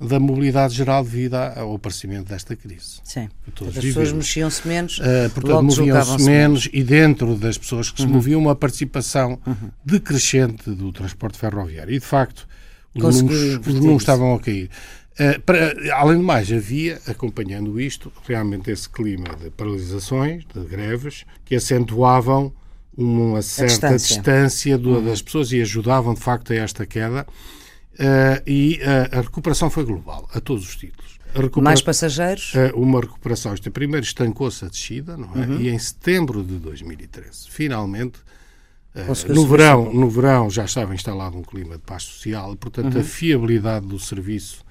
da 0.00 0.20
mobilidade 0.20 0.74
geral 0.74 1.02
devido 1.02 1.34
ao 1.34 1.74
aparecimento 1.74 2.28
desta 2.28 2.54
crise. 2.54 3.00
Sim. 3.02 3.28
As 3.66 3.74
pessoas 3.74 4.12
mexiam-se 4.12 4.66
menos, 4.66 4.98
uh, 4.98 5.28
portanto, 5.34 5.62
moviam-se 5.64 6.22
menos 6.22 6.68
e 6.72 6.84
dentro 6.84 7.34
das 7.34 7.58
pessoas 7.58 7.90
que 7.90 8.02
uhum. 8.02 8.08
se 8.08 8.14
moviam 8.14 8.40
uma 8.40 8.54
participação 8.54 9.40
uhum. 9.44 9.70
decrescente 9.84 10.70
do 10.70 10.92
transporte 10.92 11.36
ferroviário. 11.36 11.92
E, 11.92 11.98
de 11.98 12.06
facto, 12.06 12.46
os 12.94 13.20
números, 13.20 13.66
os 13.66 13.74
números 13.74 14.02
estavam 14.02 14.34
a 14.34 14.40
cair. 14.40 14.70
Uh, 15.18 15.40
para, 15.40 15.74
além 15.96 16.18
de 16.18 16.24
mais, 16.24 16.52
havia, 16.52 17.00
acompanhando 17.06 17.80
isto, 17.80 18.12
realmente 18.24 18.70
esse 18.70 18.88
clima 18.88 19.34
de 19.34 19.50
paralisações, 19.50 20.44
de 20.54 20.60
greves, 20.60 21.24
que 21.44 21.56
acentuavam 21.56 22.52
uma 22.96 23.42
certa 23.42 23.94
distância, 23.94 24.16
distância 24.16 24.78
do, 24.78 24.90
uhum. 24.94 25.04
das 25.04 25.20
pessoas 25.20 25.50
e 25.50 25.60
ajudavam, 25.60 26.14
de 26.14 26.20
facto, 26.20 26.52
a 26.52 26.56
esta 26.56 26.86
queda. 26.86 27.26
Uh, 27.94 28.42
e 28.46 28.80
uh, 28.80 29.18
a 29.18 29.20
recuperação 29.22 29.68
foi 29.68 29.84
global, 29.84 30.28
a 30.32 30.40
todos 30.40 30.68
os 30.68 30.76
títulos. 30.76 31.18
Recupera... 31.34 31.64
Mais 31.64 31.82
passageiros? 31.82 32.52
uma 32.74 33.00
recuperação. 33.00 33.52
Isto, 33.52 33.70
primeiro 33.72 34.06
estancou-se 34.06 34.64
a 34.64 34.68
descida, 34.68 35.16
não 35.16 35.32
é? 35.34 35.46
Uhum. 35.46 35.60
E 35.60 35.68
em 35.68 35.78
setembro 35.78 36.44
de 36.44 36.58
2013, 36.58 37.50
finalmente, 37.50 38.20
no 39.28 39.46
verão, 39.46 39.92
no 39.92 40.08
verão 40.08 40.48
já 40.48 40.64
estava 40.64 40.94
instalado 40.94 41.36
um 41.36 41.42
clima 41.42 41.74
de 41.74 41.82
paz 41.82 42.04
social, 42.04 42.56
portanto, 42.56 42.94
uhum. 42.94 43.00
a 43.00 43.04
fiabilidade 43.04 43.86
do 43.86 43.98
serviço 43.98 44.64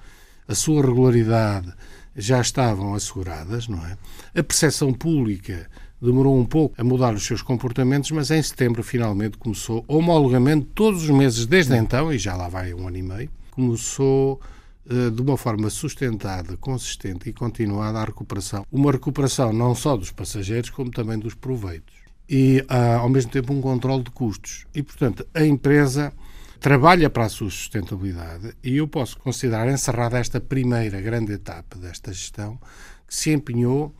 a 0.48 0.54
sua 0.54 0.82
regularidade 0.82 1.72
já 2.16 2.40
estavam 2.40 2.94
asseguradas, 2.94 3.68
não 3.68 3.84
é? 3.86 3.96
A 4.34 4.42
percepção 4.42 4.92
pública 4.92 5.68
demorou 6.00 6.38
um 6.38 6.44
pouco 6.44 6.74
a 6.80 6.84
mudar 6.84 7.14
os 7.14 7.24
seus 7.24 7.42
comportamentos, 7.42 8.10
mas 8.10 8.30
em 8.30 8.42
setembro 8.42 8.82
finalmente 8.82 9.36
começou 9.36 9.84
homologamente 9.86 10.66
todos 10.74 11.04
os 11.04 11.10
meses 11.10 11.46
desde 11.46 11.76
então, 11.76 12.12
e 12.12 12.18
já 12.18 12.34
lá 12.34 12.48
vai 12.48 12.72
um 12.72 12.88
ano 12.88 12.96
e 12.96 13.02
meio, 13.02 13.30
começou 13.50 14.40
uh, 14.86 15.10
de 15.10 15.20
uma 15.20 15.36
forma 15.36 15.68
sustentada, 15.70 16.56
consistente 16.56 17.28
e 17.28 17.32
continuada 17.32 17.98
a 17.98 18.04
recuperação. 18.04 18.64
Uma 18.70 18.92
recuperação 18.92 19.52
não 19.52 19.74
só 19.74 19.96
dos 19.96 20.10
passageiros, 20.10 20.70
como 20.70 20.90
também 20.90 21.18
dos 21.18 21.34
proveitos. 21.34 21.94
E, 22.28 22.64
uh, 22.70 23.00
ao 23.00 23.08
mesmo 23.08 23.30
tempo, 23.30 23.52
um 23.52 23.60
controle 23.60 24.02
de 24.02 24.10
custos. 24.10 24.66
E, 24.74 24.82
portanto, 24.82 25.26
a 25.34 25.44
empresa 25.44 26.12
trabalha 26.60 27.08
para 27.08 27.24
a 27.24 27.28
sua 27.28 27.50
sustentabilidade 27.50 28.54
e 28.62 28.76
eu 28.76 28.88
posso 28.88 29.18
considerar 29.18 29.68
encerrada 29.68 30.18
esta 30.18 30.40
primeira 30.40 31.00
grande 31.00 31.32
etapa 31.32 31.76
desta 31.78 32.12
gestão 32.12 32.58
que 33.06 33.14
se 33.14 33.30
empenhou 33.30 33.94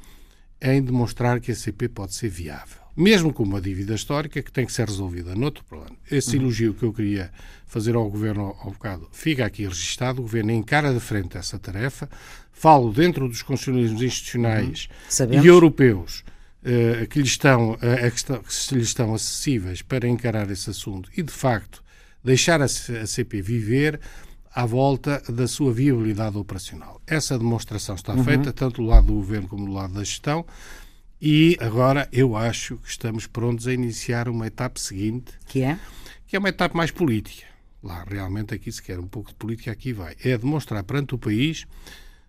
em 0.60 0.82
demonstrar 0.82 1.40
que 1.40 1.52
a 1.52 1.54
CP 1.54 1.88
pode 1.88 2.14
ser 2.14 2.28
viável. 2.28 2.78
Mesmo 2.96 3.32
com 3.32 3.44
uma 3.44 3.60
dívida 3.60 3.94
histórica 3.94 4.42
que 4.42 4.50
tem 4.50 4.66
que 4.66 4.72
ser 4.72 4.88
resolvida 4.88 5.36
noutro 5.36 5.64
plano. 5.64 5.96
Esse 6.10 6.36
uhum. 6.36 6.42
elogio 6.42 6.74
que 6.74 6.82
eu 6.82 6.92
queria 6.92 7.30
fazer 7.64 7.94
ao 7.94 8.10
Governo 8.10 8.56
ao 8.60 8.72
bocado 8.72 9.08
fica 9.12 9.46
aqui 9.46 9.64
registado. 9.64 10.18
O 10.18 10.22
Governo 10.22 10.50
encara 10.50 10.92
de 10.92 10.98
frente 10.98 11.38
essa 11.38 11.60
tarefa. 11.60 12.10
Falo 12.50 12.92
dentro 12.92 13.28
dos 13.28 13.40
constitucionalismos 13.40 14.02
institucionais 14.02 14.88
uhum. 15.20 15.44
e 15.44 15.46
europeus 15.46 16.24
uh, 16.64 17.06
que, 17.06 17.20
lhe 17.20 17.28
estão, 17.28 17.74
uh, 17.74 17.78
que 17.78 18.74
lhe 18.74 18.82
estão 18.82 19.14
acessíveis 19.14 19.80
para 19.80 20.08
encarar 20.08 20.50
esse 20.50 20.68
assunto 20.68 21.08
e, 21.16 21.22
de 21.22 21.32
facto, 21.32 21.84
deixar 22.22 22.60
a 22.60 22.68
CP 22.68 23.40
viver 23.42 24.00
à 24.54 24.66
volta 24.66 25.22
da 25.28 25.46
sua 25.46 25.72
viabilidade 25.72 26.36
operacional. 26.36 27.00
Essa 27.06 27.38
demonstração 27.38 27.94
está 27.94 28.14
uhum. 28.14 28.24
feita 28.24 28.52
tanto 28.52 28.82
do 28.82 28.88
lado 28.88 29.06
do 29.06 29.14
governo 29.14 29.48
como 29.48 29.66
do 29.66 29.72
lado 29.72 29.94
da 29.94 30.04
gestão 30.04 30.44
e 31.20 31.56
agora 31.60 32.08
eu 32.12 32.36
acho 32.36 32.76
que 32.76 32.88
estamos 32.88 33.26
prontos 33.26 33.66
a 33.66 33.72
iniciar 33.72 34.28
uma 34.28 34.46
etapa 34.46 34.78
seguinte. 34.78 35.32
Que 35.46 35.62
é? 35.62 35.78
Que 36.26 36.36
é 36.36 36.38
uma 36.38 36.48
etapa 36.48 36.76
mais 36.76 36.90
política. 36.90 37.46
Lá, 37.82 38.04
realmente, 38.08 38.54
aqui 38.54 38.70
se 38.70 38.82
quer 38.82 38.98
um 38.98 39.06
pouco 39.06 39.30
de 39.30 39.36
política, 39.36 39.70
aqui 39.70 39.92
vai. 39.92 40.16
É 40.22 40.36
demonstrar 40.36 40.82
perante 40.82 41.14
o 41.14 41.18
país 41.18 41.64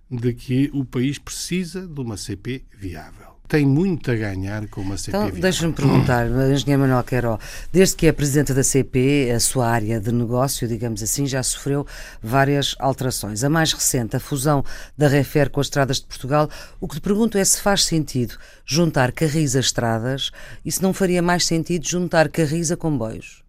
de 0.09 0.33
que 0.33 0.69
o 0.73 0.85
país 0.85 1.17
precisa 1.17 1.87
de 1.87 1.99
uma 1.99 2.17
CP 2.17 2.63
viável 2.77 3.38
tem 3.49 3.65
muito 3.65 4.11
a 4.11 4.15
ganhar 4.15 4.67
com 4.67 4.81
uma 4.81 4.95
CP. 4.95 5.17
Então, 5.17 5.31
deixa-me 5.31 5.73
perguntar, 5.73 6.27
engenheiro 6.27 6.81
Manuel 6.81 7.03
Queiro, 7.03 7.39
desde 7.73 7.95
que 7.95 8.05
é 8.05 8.11
presidente 8.11 8.53
da 8.53 8.63
CP, 8.63 9.31
a 9.35 9.39
sua 9.39 9.67
área 9.67 9.99
de 9.99 10.11
negócio, 10.11 10.67
digamos 10.67 11.01
assim, 11.01 11.25
já 11.25 11.41
sofreu 11.41 11.85
várias 12.21 12.75
alterações. 12.77 13.43
A 13.43 13.49
mais 13.49 13.73
recente, 13.73 14.15
a 14.15 14.19
fusão 14.19 14.63
da 14.95 15.07
Refer 15.07 15.49
com 15.49 15.59
as 15.59 15.65
estradas 15.65 15.97
de 15.97 16.05
Portugal. 16.05 16.47
O 16.79 16.87
que 16.87 16.95
te 16.95 17.01
pergunto 17.01 17.39
é 17.39 17.43
se 17.43 17.59
faz 17.59 17.85
sentido 17.85 18.37
juntar 18.63 19.11
carris 19.11 19.55
a 19.55 19.59
estradas 19.59 20.29
e 20.63 20.71
se 20.71 20.83
não 20.83 20.93
faria 20.93 21.21
mais 21.21 21.43
sentido 21.47 21.87
juntar 21.87 22.29
carris 22.29 22.69
a 22.71 22.77
comboios. 22.77 23.43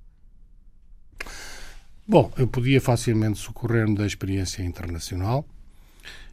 Bom, 2.08 2.32
eu 2.38 2.48
podia 2.48 2.80
facilmente 2.80 3.38
socorrer-me 3.38 3.94
da 3.94 4.06
experiência 4.06 4.62
internacional. 4.62 5.44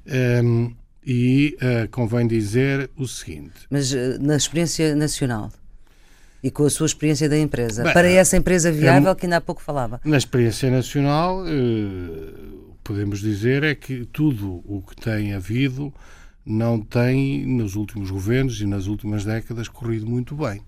Um, 0.07 0.73
e 1.09 1.57
uh, 1.61 1.89
convém 1.89 2.27
dizer 2.27 2.89
o 2.97 3.07
seguinte. 3.07 3.53
Mas 3.69 3.93
uh, 3.93 4.17
na 4.19 4.35
experiência 4.35 4.93
nacional 4.93 5.49
e 6.43 6.51
com 6.51 6.65
a 6.65 6.69
sua 6.69 6.85
experiência 6.85 7.29
da 7.29 7.37
empresa, 7.37 7.83
Bem, 7.83 7.93
para 7.93 8.09
essa 8.09 8.35
empresa 8.35 8.69
viável 8.69 9.11
é, 9.11 9.15
que 9.15 9.25
ainda 9.25 9.37
há 9.37 9.41
pouco 9.41 9.61
falava. 9.61 10.01
Na 10.03 10.17
experiência 10.17 10.69
nacional, 10.69 11.45
uh, 11.45 12.75
podemos 12.83 13.21
dizer 13.21 13.63
é 13.63 13.73
que 13.73 14.05
tudo 14.05 14.61
o 14.65 14.81
que 14.81 14.97
tem 14.97 15.33
havido 15.33 15.93
não 16.45 16.77
tem, 16.77 17.45
nos 17.45 17.75
últimos 17.75 18.11
governos 18.11 18.59
e 18.59 18.65
nas 18.65 18.87
últimas 18.87 19.23
décadas, 19.23 19.69
corrido 19.69 20.05
muito 20.05 20.35
bem. 20.35 20.61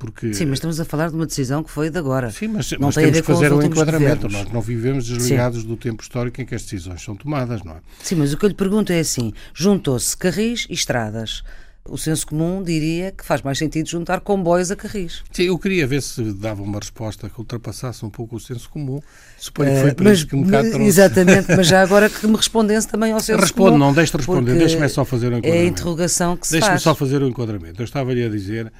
Porque... 0.00 0.32
Sim, 0.32 0.46
mas 0.46 0.54
estamos 0.54 0.80
a 0.80 0.84
falar 0.86 1.10
de 1.10 1.14
uma 1.14 1.26
decisão 1.26 1.62
que 1.62 1.70
foi 1.70 1.90
de 1.90 1.98
agora. 1.98 2.30
Sim, 2.30 2.48
mas, 2.48 2.72
não 2.72 2.86
mas 2.86 2.94
tem 2.94 3.04
temos 3.04 3.18
a 3.18 3.20
ver 3.20 3.20
que 3.20 3.26
fazer 3.26 3.52
um 3.52 3.62
enquadramento. 3.62 4.22
governos. 4.22 4.32
Nós 4.32 4.52
não 4.52 4.60
vivemos 4.62 5.06
desligados 5.06 5.60
Sim. 5.60 5.68
do 5.68 5.76
tempo 5.76 6.02
histórico 6.02 6.40
em 6.40 6.46
que 6.46 6.54
as 6.54 6.62
decisões 6.62 7.02
são 7.02 7.14
tomadas, 7.14 7.62
não 7.62 7.74
é? 7.74 7.80
Sim, 8.02 8.14
mas 8.14 8.32
o 8.32 8.38
que 8.38 8.46
eu 8.46 8.48
lhe 8.48 8.54
pergunto 8.54 8.90
é 8.94 8.98
assim: 8.98 9.34
juntou-se 9.52 10.16
Carris 10.16 10.66
e 10.70 10.72
estradas. 10.72 11.42
O 11.84 11.98
senso 11.98 12.26
comum 12.26 12.62
diria 12.62 13.12
que 13.12 13.24
faz 13.24 13.42
mais 13.42 13.58
sentido 13.58 13.88
juntar 13.88 14.20
comboios 14.20 14.70
a 14.70 14.76
Carris. 14.76 15.22
Sim, 15.32 15.44
eu 15.44 15.58
queria 15.58 15.86
ver 15.86 16.00
se 16.00 16.22
dava 16.34 16.62
uma 16.62 16.78
resposta 16.78 17.28
que 17.28 17.38
ultrapassasse 17.38 18.04
um 18.04 18.10
pouco 18.10 18.36
o 18.36 18.40
senso 18.40 18.70
comum. 18.70 19.00
Suponho 19.38 19.74
que 19.74 19.80
foi 19.80 19.94
por 19.94 20.04
mas, 20.04 20.18
isso 20.18 20.26
que 20.26 20.36
um 20.36 20.42
bocado 20.42 20.70
trouxe. 20.70 20.86
Exatamente, 20.86 21.54
mas 21.54 21.66
já 21.66 21.82
agora 21.82 22.08
que 22.08 22.26
me 22.26 22.36
respondesse 22.36 22.88
também 22.88 23.12
ao 23.12 23.20
senso 23.20 23.40
Responde, 23.40 23.72
comum. 23.72 23.78
não, 23.78 23.92
deixe-te 23.92 24.16
responder, 24.16 24.56
deixe-me 24.56 24.88
só 24.88 25.04
fazer 25.04 25.26
um 25.32 25.38
enquadramento. 25.38 25.62
É 25.62 25.66
a 25.66 25.68
interrogação 25.70 26.36
que 26.36 26.46
se 26.46 26.52
deixe 26.52 26.66
faz. 26.66 26.74
Deixe-me 26.74 26.94
só 26.94 26.94
fazer 26.94 27.22
um 27.22 27.28
enquadramento. 27.28 27.80
Eu 27.80 27.84
estava-lhe 27.84 28.24
a 28.24 28.28
dizer 28.28 28.72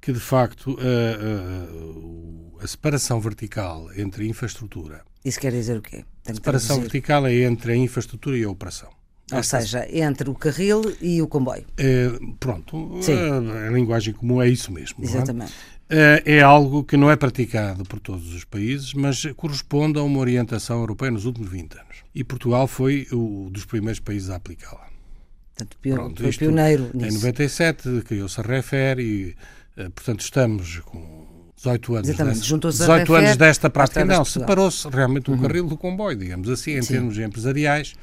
que, 0.00 0.12
de 0.12 0.20
facto, 0.20 0.76
a, 0.78 2.60
a, 2.60 2.64
a, 2.64 2.66
separação 2.66 3.20
vertical 3.20 3.88
entre 3.96 4.26
infraestrutura... 4.28 5.02
Isso 5.24 5.40
quer 5.40 5.52
dizer 5.52 5.78
o 5.78 5.82
quê? 5.82 6.04
a 6.28 6.34
separação 6.34 6.80
vertical 6.80 7.26
é 7.26 7.34
entre 7.42 7.72
a 7.72 7.76
infraestrutura 7.76 8.36
e 8.36 8.44
a 8.44 8.50
operação. 8.50 8.90
Ou 9.32 9.38
Esta... 9.38 9.60
seja, 9.60 9.86
entre 9.90 10.30
o 10.30 10.34
carril 10.34 10.82
e 11.00 11.20
o 11.20 11.26
comboio. 11.26 11.64
É, 11.76 12.10
pronto, 12.38 13.00
a, 13.00 13.66
a, 13.66 13.70
linguagem 13.70 14.14
comum 14.14 14.40
é 14.40 14.48
isso 14.48 14.70
mesmo. 14.70 15.02
Exatamente. 15.02 15.52
É? 15.88 16.22
é? 16.24 16.40
algo 16.40 16.84
que 16.84 16.96
não 16.96 17.10
é 17.10 17.16
praticado 17.16 17.84
por 17.84 17.98
todos 17.98 18.32
os 18.34 18.44
países, 18.44 18.94
mas 18.94 19.24
corresponde 19.36 19.98
a 19.98 20.02
uma 20.02 20.18
orientação 20.18 20.78
europeia 20.78 21.10
nos 21.10 21.24
últimos 21.24 21.50
20 21.50 21.74
anos. 21.74 21.96
E 22.14 22.22
Portugal 22.22 22.66
foi 22.68 23.06
o 23.12 23.48
dos 23.50 23.64
primeiros 23.64 24.00
países 24.00 24.30
a 24.30 24.36
aplicá-la. 24.36 24.86
Portanto, 25.54 25.78
Pronto, 25.80 26.22
foi 26.22 26.32
pioneiro 26.32 26.90
nisso. 26.92 27.08
Em 27.08 27.14
97 27.14 28.02
criou-se 28.02 28.40
a 28.40 28.44
REFER 28.44 29.00
e, 29.00 29.34
portanto, 29.94 30.20
estamos 30.20 30.80
com 30.80 31.26
18 31.56 31.94
anos, 31.94 32.08
Exatamente. 32.08 32.38
desta, 32.40 32.68
18 32.70 33.14
anos 33.14 33.36
desta 33.36 33.70
prática. 33.70 34.04
Não, 34.04 34.24
separou-se 34.24 34.88
realmente 34.88 35.30
uhum. 35.30 35.38
o 35.38 35.42
carril 35.42 35.66
do 35.66 35.76
comboio, 35.76 36.16
digamos 36.16 36.48
assim, 36.48 36.72
em 36.72 36.82
Sim. 36.82 36.94
termos 36.94 37.18
empresariais 37.18 37.94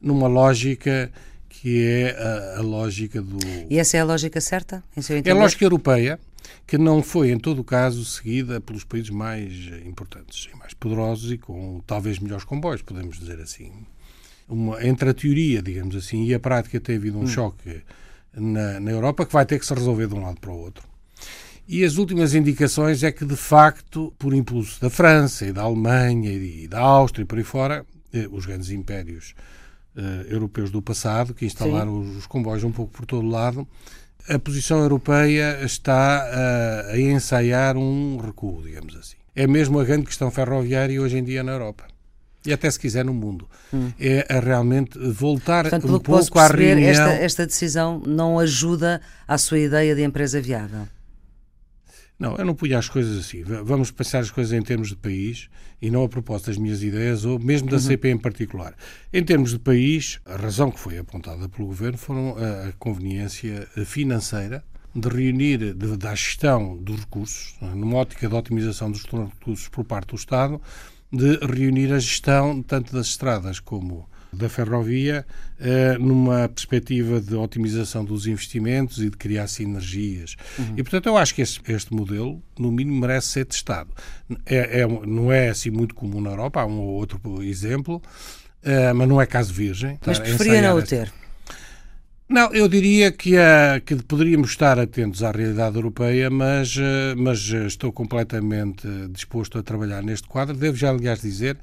numa 0.00 0.26
lógica 0.26 1.10
que 1.48 1.84
é 1.84 2.16
a, 2.18 2.58
a, 2.58 2.62
lógica 2.62 3.20
do. 3.20 3.38
E 3.70 3.78
essa 3.78 3.96
é 3.96 4.00
a 4.00 4.04
lógica 4.04 4.40
certa, 4.40 4.82
em 4.96 5.02
seu 5.02 5.16
entender? 5.16 5.36
É 5.36 5.38
a 5.38 5.42
lógica 5.42 5.64
europeia, 5.64 6.18
que 6.66 6.78
não 6.78 7.02
foi, 7.02 7.30
em 7.30 7.38
todo 7.38 7.60
o 7.60 7.64
caso, 7.64 8.04
seguida 8.04 8.60
pelos 8.60 8.84
países 8.84 9.10
mais 9.10 9.52
importantes 9.86 10.48
e 10.52 10.56
mais 10.56 10.74
poderosos 10.74 11.30
e 11.30 11.38
com 11.38 11.80
talvez 11.86 12.18
melhores 12.18 12.44
comboios, 12.44 12.82
podemos 12.82 13.18
dizer 13.18 13.40
assim. 13.40 13.72
Uma, 14.48 14.84
entre 14.84 15.08
a 15.08 15.14
teoria, 15.14 15.62
digamos 15.62 15.94
assim, 15.94 16.24
e 16.24 16.34
a 16.34 16.40
prática 16.40 16.80
tem 16.80 16.96
havido 16.96 17.18
um 17.18 17.22
hum. 17.22 17.26
choque 17.26 17.82
na, 18.34 18.80
na 18.80 18.90
Europa 18.90 19.24
que 19.24 19.32
vai 19.32 19.46
ter 19.46 19.58
que 19.58 19.64
se 19.64 19.72
resolver 19.72 20.08
de 20.08 20.14
um 20.14 20.22
lado 20.22 20.40
para 20.40 20.50
o 20.50 20.58
outro. 20.58 20.91
E 21.66 21.84
as 21.84 21.96
últimas 21.96 22.34
indicações 22.34 23.02
é 23.02 23.12
que, 23.12 23.24
de 23.24 23.36
facto, 23.36 24.12
por 24.18 24.34
impulso 24.34 24.80
da 24.80 24.90
França 24.90 25.46
e 25.46 25.52
da 25.52 25.62
Alemanha 25.62 26.30
e 26.32 26.66
da 26.66 26.80
Áustria 26.80 27.22
e 27.22 27.26
por 27.26 27.38
aí 27.38 27.44
fora, 27.44 27.86
eh, 28.12 28.28
os 28.30 28.44
grandes 28.44 28.70
impérios 28.70 29.34
uh, 29.96 30.00
europeus 30.28 30.70
do 30.70 30.82
passado, 30.82 31.34
que 31.34 31.46
instalaram 31.46 32.04
Sim. 32.04 32.18
os 32.18 32.26
comboios 32.26 32.64
um 32.64 32.72
pouco 32.72 32.92
por 32.92 33.06
todo 33.06 33.26
lado, 33.26 33.66
a 34.28 34.38
posição 34.38 34.80
europeia 34.80 35.64
está 35.64 36.26
uh, 36.26 36.92
a 36.92 36.98
ensaiar 36.98 37.76
um 37.76 38.18
recuo, 38.18 38.62
digamos 38.62 38.96
assim. 38.96 39.16
É 39.34 39.46
mesmo 39.46 39.80
a 39.80 39.84
grande 39.84 40.06
questão 40.06 40.30
ferroviária 40.30 41.00
hoje 41.00 41.18
em 41.18 41.24
dia 41.24 41.42
na 41.42 41.52
Europa. 41.52 41.84
E 42.44 42.52
até 42.52 42.68
se 42.70 42.78
quiser 42.78 43.04
no 43.04 43.14
mundo. 43.14 43.48
Hum. 43.72 43.92
É 43.98 44.26
a 44.28 44.40
realmente 44.40 44.98
voltar 44.98 45.62
Portanto, 45.62 45.94
um 45.94 46.00
pouco 46.00 46.38
à 46.38 46.48
reunião... 46.48 46.90
Esta, 46.90 47.10
esta 47.12 47.46
decisão 47.46 48.02
não 48.04 48.38
ajuda 48.38 49.00
à 49.28 49.38
sua 49.38 49.60
ideia 49.60 49.94
de 49.94 50.02
empresa 50.02 50.40
viável? 50.40 50.88
Não, 52.22 52.36
eu 52.36 52.44
não 52.44 52.54
punha 52.54 52.78
as 52.78 52.88
coisas 52.88 53.18
assim. 53.18 53.42
Vamos 53.42 53.90
pensar 53.90 54.20
as 54.20 54.30
coisas 54.30 54.52
em 54.52 54.62
termos 54.62 54.90
de 54.90 54.96
país 54.96 55.48
e 55.80 55.90
não 55.90 56.04
a 56.04 56.08
propósito 56.08 56.46
das 56.46 56.56
minhas 56.56 56.80
ideias 56.80 57.24
ou 57.24 57.36
mesmo 57.36 57.68
da 57.68 57.76
uhum. 57.76 57.82
CP 57.82 58.10
em 58.10 58.16
particular. 58.16 58.76
Em 59.12 59.24
termos 59.24 59.50
de 59.50 59.58
país, 59.58 60.20
a 60.24 60.36
razão 60.36 60.70
que 60.70 60.78
foi 60.78 60.98
apontada 60.98 61.48
pelo 61.48 61.66
Governo 61.66 61.98
foram 61.98 62.36
a 62.38 62.72
conveniência 62.78 63.66
financeira 63.84 64.64
de 64.94 65.08
reunir, 65.08 65.74
de, 65.74 65.96
da 65.96 66.14
gestão 66.14 66.76
dos 66.76 67.00
recursos, 67.00 67.56
é? 67.60 67.74
numa 67.74 67.96
ótica 67.96 68.28
de 68.28 68.34
otimização 68.34 68.88
dos 68.88 69.04
recursos 69.04 69.66
por 69.68 69.84
parte 69.84 70.10
do 70.10 70.16
Estado, 70.16 70.60
de 71.10 71.38
reunir 71.38 71.92
a 71.92 71.98
gestão 71.98 72.62
tanto 72.62 72.92
das 72.92 73.06
estradas 73.08 73.58
como 73.58 74.08
da 74.32 74.48
ferrovia 74.48 75.26
eh, 75.60 75.96
numa 75.98 76.48
perspectiva 76.48 77.20
de 77.20 77.34
otimização 77.34 78.04
dos 78.04 78.26
investimentos 78.26 78.98
e 78.98 79.10
de 79.10 79.16
criar 79.16 79.46
sinergias. 79.46 80.36
Uhum. 80.58 80.74
E, 80.76 80.82
portanto, 80.82 81.06
eu 81.06 81.16
acho 81.16 81.34
que 81.34 81.42
este, 81.42 81.60
este, 81.70 81.92
modelo, 81.92 82.42
no 82.58 82.72
mínimo, 82.72 82.98
merece 82.98 83.28
ser 83.28 83.44
testado. 83.44 83.90
É, 84.46 84.80
é, 84.80 84.86
não 84.86 85.30
é 85.30 85.50
assim 85.50 85.70
muito 85.70 85.94
comum 85.94 86.20
na 86.20 86.30
Europa, 86.30 86.62
há 86.62 86.66
um 86.66 86.80
ou 86.80 86.94
outro 86.94 87.42
exemplo, 87.42 88.02
eh, 88.64 88.92
mas 88.92 89.06
não 89.06 89.20
é 89.20 89.26
caso 89.26 89.52
virgem. 89.52 89.98
Mas 90.06 90.18
preferia 90.18 90.62
não 90.62 90.78
o 90.78 90.82
ter? 90.82 91.12
Não, 92.28 92.50
eu 92.54 92.66
diria 92.66 93.12
que, 93.12 93.36
uh, 93.36 93.78
que 93.84 93.94
poderíamos 93.96 94.48
estar 94.48 94.78
atentos 94.78 95.22
à 95.22 95.30
realidade 95.30 95.76
europeia, 95.76 96.30
mas, 96.30 96.74
mas 97.14 97.38
estou 97.40 97.92
completamente 97.92 98.88
disposto 99.10 99.58
a 99.58 99.62
trabalhar 99.62 100.02
neste 100.02 100.26
quadro. 100.26 100.56
Devo 100.56 100.74
já, 100.74 100.88
aliás, 100.88 101.20
dizer 101.20 101.58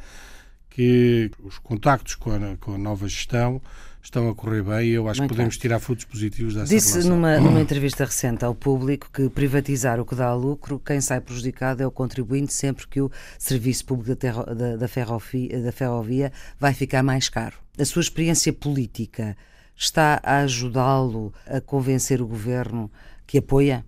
que 0.70 1.32
os 1.44 1.58
contactos 1.58 2.16
com 2.16 2.32
a, 2.32 2.58
com 2.58 2.76
a 2.76 2.78
nova 2.78 3.08
gestão 3.08 3.62
estão 4.02 4.30
a 4.30 4.36
correr 4.36 4.64
bem 4.64 4.88
e 4.88 4.92
eu 4.92 5.08
acho 5.10 5.20
Muito 5.20 5.32
que 5.32 5.36
podemos 5.36 5.56
bem. 5.56 5.62
tirar 5.62 5.80
frutos 5.80 6.06
positivos 6.06 6.54
dessa 6.56 6.74
Disse 6.74 6.94
relação. 6.94 7.12
numa, 7.12 7.40
numa 7.40 7.60
entrevista 7.62 8.06
recente 8.06 8.46
ao 8.46 8.56
público 8.56 9.10
que 9.12 9.30
privatizar 9.30 10.00
o 10.00 10.06
que 10.06 10.16
dá 10.16 10.34
lucro, 10.34 10.80
quem 10.80 11.02
sai 11.02 11.20
prejudicado 11.20 11.84
é 11.84 11.88
o 11.88 11.92
contribuinte 11.92 12.54
sempre 12.54 12.88
que 12.88 13.02
o 13.02 13.12
serviço 13.38 13.86
público 13.86 14.10
da, 14.10 14.16
terra, 14.16 14.44
da, 14.44 14.78
da, 14.78 14.88
ferrovia, 14.88 15.62
da 15.62 15.72
ferrovia 15.72 16.32
vai 16.58 16.74
ficar 16.74 17.04
mais 17.04 17.30
caro. 17.30 17.58
A 17.78 17.86
sua 17.86 18.02
experiência 18.02 18.54
política 18.54 19.36
está 19.76 20.20
a 20.24 20.40
ajudá-lo 20.40 21.34
a 21.46 21.60
convencer 21.62 22.22
o 22.22 22.28
governo 22.28 22.92
que 23.28 23.38
apoia? 23.38 23.86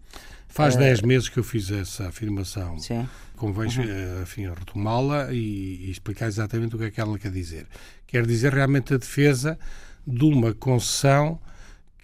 Faz 0.47 0.75
10 0.75 0.99
uh, 0.99 1.07
meses 1.07 1.29
que 1.29 1.39
eu 1.39 1.43
fiz 1.43 1.71
essa 1.71 2.09
afirmação. 2.09 2.77
Sim 2.77 3.07
convém 3.41 3.67
uhum. 3.69 4.21
enfim, 4.21 4.47
retomá-la 4.47 5.33
e, 5.33 5.87
e, 5.87 5.89
explicar 5.89 6.27
exatamente 6.27 6.75
o 6.75 6.77
que 6.77 6.85
é 6.85 6.91
que 6.91 7.01
ela 7.01 7.17
quer 7.17 7.31
dizer. 7.31 7.65
Quer 8.05 8.23
dizer 8.27 8.53
realmente 8.53 8.93
a 8.93 8.97
defesa 8.97 9.57
de 10.05 10.23
uma 10.25 10.53
concessão 10.53 11.39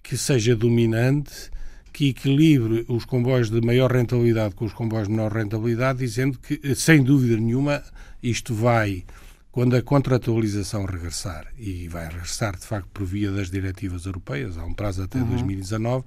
que 0.02 0.16
seja 0.16 0.56
dominante, 0.56 1.48
que 1.92 2.08
equilibre 2.08 2.84
os 2.88 3.04
comboios 3.04 3.50
de 3.50 3.60
maior 3.60 3.92
rentabilidade 3.92 4.56
com 4.56 4.64
os 4.64 4.72
comboios 4.72 5.06
de 5.06 5.14
menor 5.14 5.32
rentabilidade, 5.32 6.00
dizendo 6.00 6.40
que, 6.40 6.74
sem 6.74 7.04
dúvida 7.04 7.36
nenhuma, 7.36 7.84
isto 8.20 8.52
vai, 8.52 9.04
quando 9.52 9.76
a 9.76 9.82
contratualização 9.82 10.86
regressar, 10.86 11.46
e 11.56 11.86
vai 11.86 12.08
regressar 12.08 12.56
de 12.56 12.66
facto 12.66 12.88
por 12.92 13.06
via 13.06 13.30
das 13.30 13.48
diretivas 13.48 14.06
europeias, 14.06 14.58
há 14.58 14.64
um 14.64 14.74
prazo 14.74 15.04
até 15.04 15.20
uhum. 15.20 15.28
2019 15.28 16.04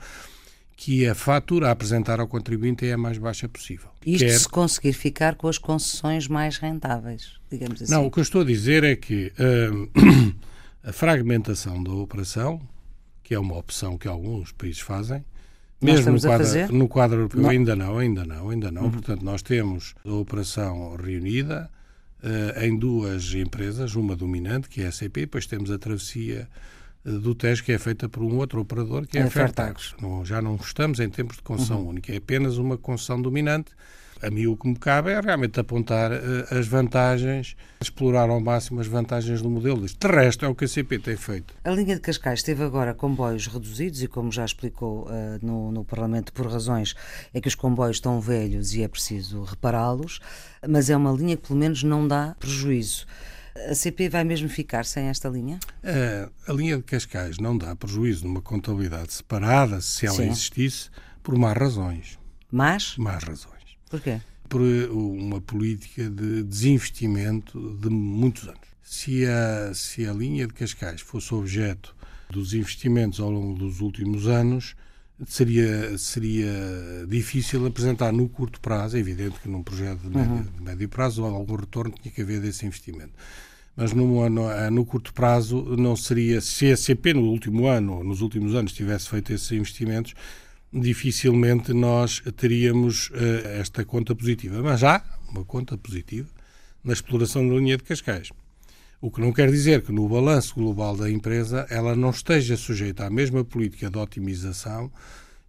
que 0.83 1.05
a 1.05 1.13
fatura 1.13 1.67
a 1.67 1.71
apresentar 1.71 2.19
ao 2.19 2.27
contribuinte 2.27 2.87
é 2.87 2.93
a 2.93 2.97
mais 2.97 3.19
baixa 3.19 3.47
possível. 3.47 3.91
Isto 4.03 4.25
Quer... 4.25 4.39
se 4.39 4.49
conseguir 4.49 4.93
ficar 4.93 5.35
com 5.35 5.47
as 5.47 5.59
concessões 5.59 6.27
mais 6.27 6.57
rentáveis, 6.57 7.33
digamos 7.51 7.83
assim. 7.83 7.91
Não, 7.91 8.07
o 8.07 8.09
que 8.09 8.17
eu 8.17 8.23
estou 8.23 8.41
a 8.41 8.43
dizer 8.43 8.83
é 8.83 8.95
que 8.95 9.31
uh, 9.37 10.35
a 10.83 10.91
fragmentação 10.91 11.83
da 11.83 11.91
operação, 11.91 12.59
que 13.21 13.35
é 13.35 13.37
uma 13.39 13.55
opção 13.59 13.95
que 13.95 14.07
alguns 14.07 14.51
países 14.53 14.79
fazem, 14.79 15.23
mesmo 15.79 16.13
no 16.13 16.19
quadro, 16.19 16.73
no 16.75 16.87
quadro 16.87 17.17
europeu, 17.19 17.41
não. 17.43 17.49
ainda 17.51 17.75
não, 17.75 17.97
ainda 17.99 18.25
não, 18.25 18.49
ainda 18.49 18.71
não. 18.71 18.83
Uhum. 18.85 18.91
Portanto, 18.91 19.23
nós 19.23 19.43
temos 19.43 19.93
a 20.03 20.13
operação 20.13 20.95
reunida 20.95 21.69
uh, 22.23 22.59
em 22.59 22.75
duas 22.75 23.35
empresas, 23.35 23.93
uma 23.93 24.15
dominante, 24.15 24.67
que 24.67 24.81
é 24.81 24.87
a 24.87 24.91
CP, 24.91 25.21
depois 25.21 25.45
temos 25.45 25.69
a 25.69 25.77
travessia 25.77 26.49
do 27.03 27.33
teste 27.33 27.63
que 27.63 27.71
é 27.71 27.77
feita 27.77 28.07
por 28.07 28.23
um 28.23 28.37
outro 28.37 28.61
operador, 28.61 29.07
que 29.07 29.17
é, 29.17 29.21
é 29.21 29.23
a 29.23 29.29
Fairtax. 29.29 29.95
Não, 30.01 30.23
já 30.23 30.41
não 30.41 30.55
estamos 30.55 30.99
em 30.99 31.09
tempos 31.09 31.37
de 31.37 31.43
concessão 31.43 31.81
uhum. 31.81 31.89
única, 31.89 32.13
é 32.13 32.17
apenas 32.17 32.57
uma 32.57 32.77
concessão 32.77 33.21
dominante. 33.21 33.71
A 34.21 34.29
mim 34.29 34.45
o 34.45 34.55
que 34.55 34.67
me 34.67 34.75
cabe 34.75 35.09
é 35.09 35.19
realmente 35.19 35.59
apontar 35.59 36.11
uh, 36.11 36.15
as 36.51 36.67
vantagens, 36.67 37.55
explorar 37.81 38.29
ao 38.29 38.39
máximo 38.39 38.79
as 38.79 38.85
vantagens 38.85 39.41
do 39.41 39.49
modelo. 39.49 39.83
De 39.83 40.07
resto, 40.07 40.45
é 40.45 40.47
o 40.47 40.53
que 40.53 40.65
a 40.65 40.67
CP 40.67 40.99
tem 40.99 41.17
feito. 41.17 41.55
A 41.63 41.71
linha 41.71 41.95
de 41.95 42.01
Cascais 42.01 42.43
teve 42.43 42.63
agora 42.63 42.93
comboios 42.93 43.47
reduzidos 43.47 44.03
e, 44.03 44.07
como 44.07 44.31
já 44.31 44.45
explicou 44.45 45.07
uh, 45.07 45.43
no, 45.43 45.71
no 45.71 45.83
Parlamento, 45.83 46.31
por 46.33 46.45
razões 46.45 46.93
é 47.33 47.41
que 47.41 47.47
os 47.47 47.55
comboios 47.55 47.97
estão 47.97 48.21
velhos 48.21 48.75
e 48.75 48.83
é 48.83 48.87
preciso 48.87 49.41
repará-los, 49.41 50.19
mas 50.69 50.91
é 50.91 50.95
uma 50.95 51.11
linha 51.11 51.35
que 51.35 51.47
pelo 51.47 51.57
menos 51.57 51.81
não 51.81 52.07
dá 52.07 52.35
prejuízo. 52.39 53.07
A 53.69 53.75
CP 53.75 54.09
vai 54.09 54.23
mesmo 54.23 54.47
ficar 54.47 54.85
sem 54.85 55.07
esta 55.07 55.27
linha? 55.29 55.59
a 56.47 56.53
linha 56.53 56.77
de 56.77 56.83
Cascais 56.83 57.37
não 57.37 57.57
dá 57.57 57.75
prejuízo 57.75 58.25
numa 58.25 58.41
contabilidade 58.41 59.13
separada, 59.13 59.81
se 59.81 60.05
ela 60.05 60.15
Sim. 60.15 60.29
existisse, 60.29 60.89
por 61.21 61.37
más 61.37 61.57
razões. 61.57 62.17
Mas? 62.49 62.95
Más 62.97 63.23
razões. 63.23 63.77
Porquê? 63.89 64.21
Por 64.47 64.61
eh, 64.61 64.87
uma 64.89 65.39
política 65.41 66.09
de 66.09 66.43
desinvestimento 66.43 67.77
de 67.77 67.89
muitos 67.89 68.47
anos. 68.47 68.67
Se 68.81 69.25
a, 69.25 69.73
se 69.73 70.05
a 70.05 70.13
linha 70.13 70.47
de 70.47 70.53
Cascais 70.53 71.01
fosse 71.01 71.33
objeto 71.33 71.95
dos 72.29 72.53
investimentos 72.53 73.19
ao 73.19 73.29
longo 73.29 73.57
dos 73.57 73.79
últimos 73.79 74.27
anos, 74.27 74.75
seria, 75.25 75.97
seria 75.97 76.51
difícil 77.07 77.65
apresentar 77.65 78.11
no 78.11 78.27
curto 78.27 78.59
prazo, 78.59 78.97
é 78.97 78.99
evidente 78.99 79.39
que 79.39 79.47
num 79.47 79.63
projeto 79.63 79.99
de 80.01 80.09
médio, 80.09 80.31
uhum. 80.31 80.43
de 80.43 80.61
médio 80.61 80.89
prazo 80.89 81.23
algum 81.23 81.55
retorno 81.55 81.93
tinha 82.01 82.13
que 82.13 82.21
haver 82.21 82.41
desse 82.41 82.65
investimento. 82.65 83.13
Mas 83.75 83.93
no, 83.93 84.29
no, 84.29 84.71
no, 84.71 84.85
curto 84.85 85.13
prazo 85.13 85.63
não 85.77 85.95
seria, 85.95 86.41
se 86.41 86.71
a 86.71 86.77
CP 86.77 87.13
no 87.13 87.23
último 87.23 87.67
ano, 87.67 88.03
nos 88.03 88.21
últimos 88.21 88.53
anos, 88.53 88.73
tivesse 88.73 89.09
feito 89.09 89.31
esses 89.31 89.51
investimentos, 89.51 90.13
dificilmente 90.73 91.73
nós 91.73 92.21
teríamos 92.35 93.09
uh, 93.09 93.47
esta 93.59 93.85
conta 93.85 94.13
positiva. 94.13 94.61
Mas 94.61 94.83
há 94.83 95.03
uma 95.29 95.45
conta 95.45 95.77
positiva 95.77 96.29
na 96.83 96.93
exploração 96.93 97.47
da 97.47 97.55
linha 97.55 97.77
de 97.77 97.83
Cascais. 97.83 98.29
O 99.01 99.09
que 99.09 99.19
não 99.19 99.33
quer 99.33 99.49
dizer 99.49 99.81
que 99.81 99.91
no 99.91 100.07
balanço 100.07 100.53
global 100.53 100.95
da 100.95 101.09
empresa 101.09 101.65
ela 101.71 101.95
não 101.95 102.11
esteja 102.11 102.55
sujeita 102.55 103.03
à 103.03 103.09
mesma 103.09 103.43
política 103.43 103.89
de 103.89 103.97
otimização 103.97 104.91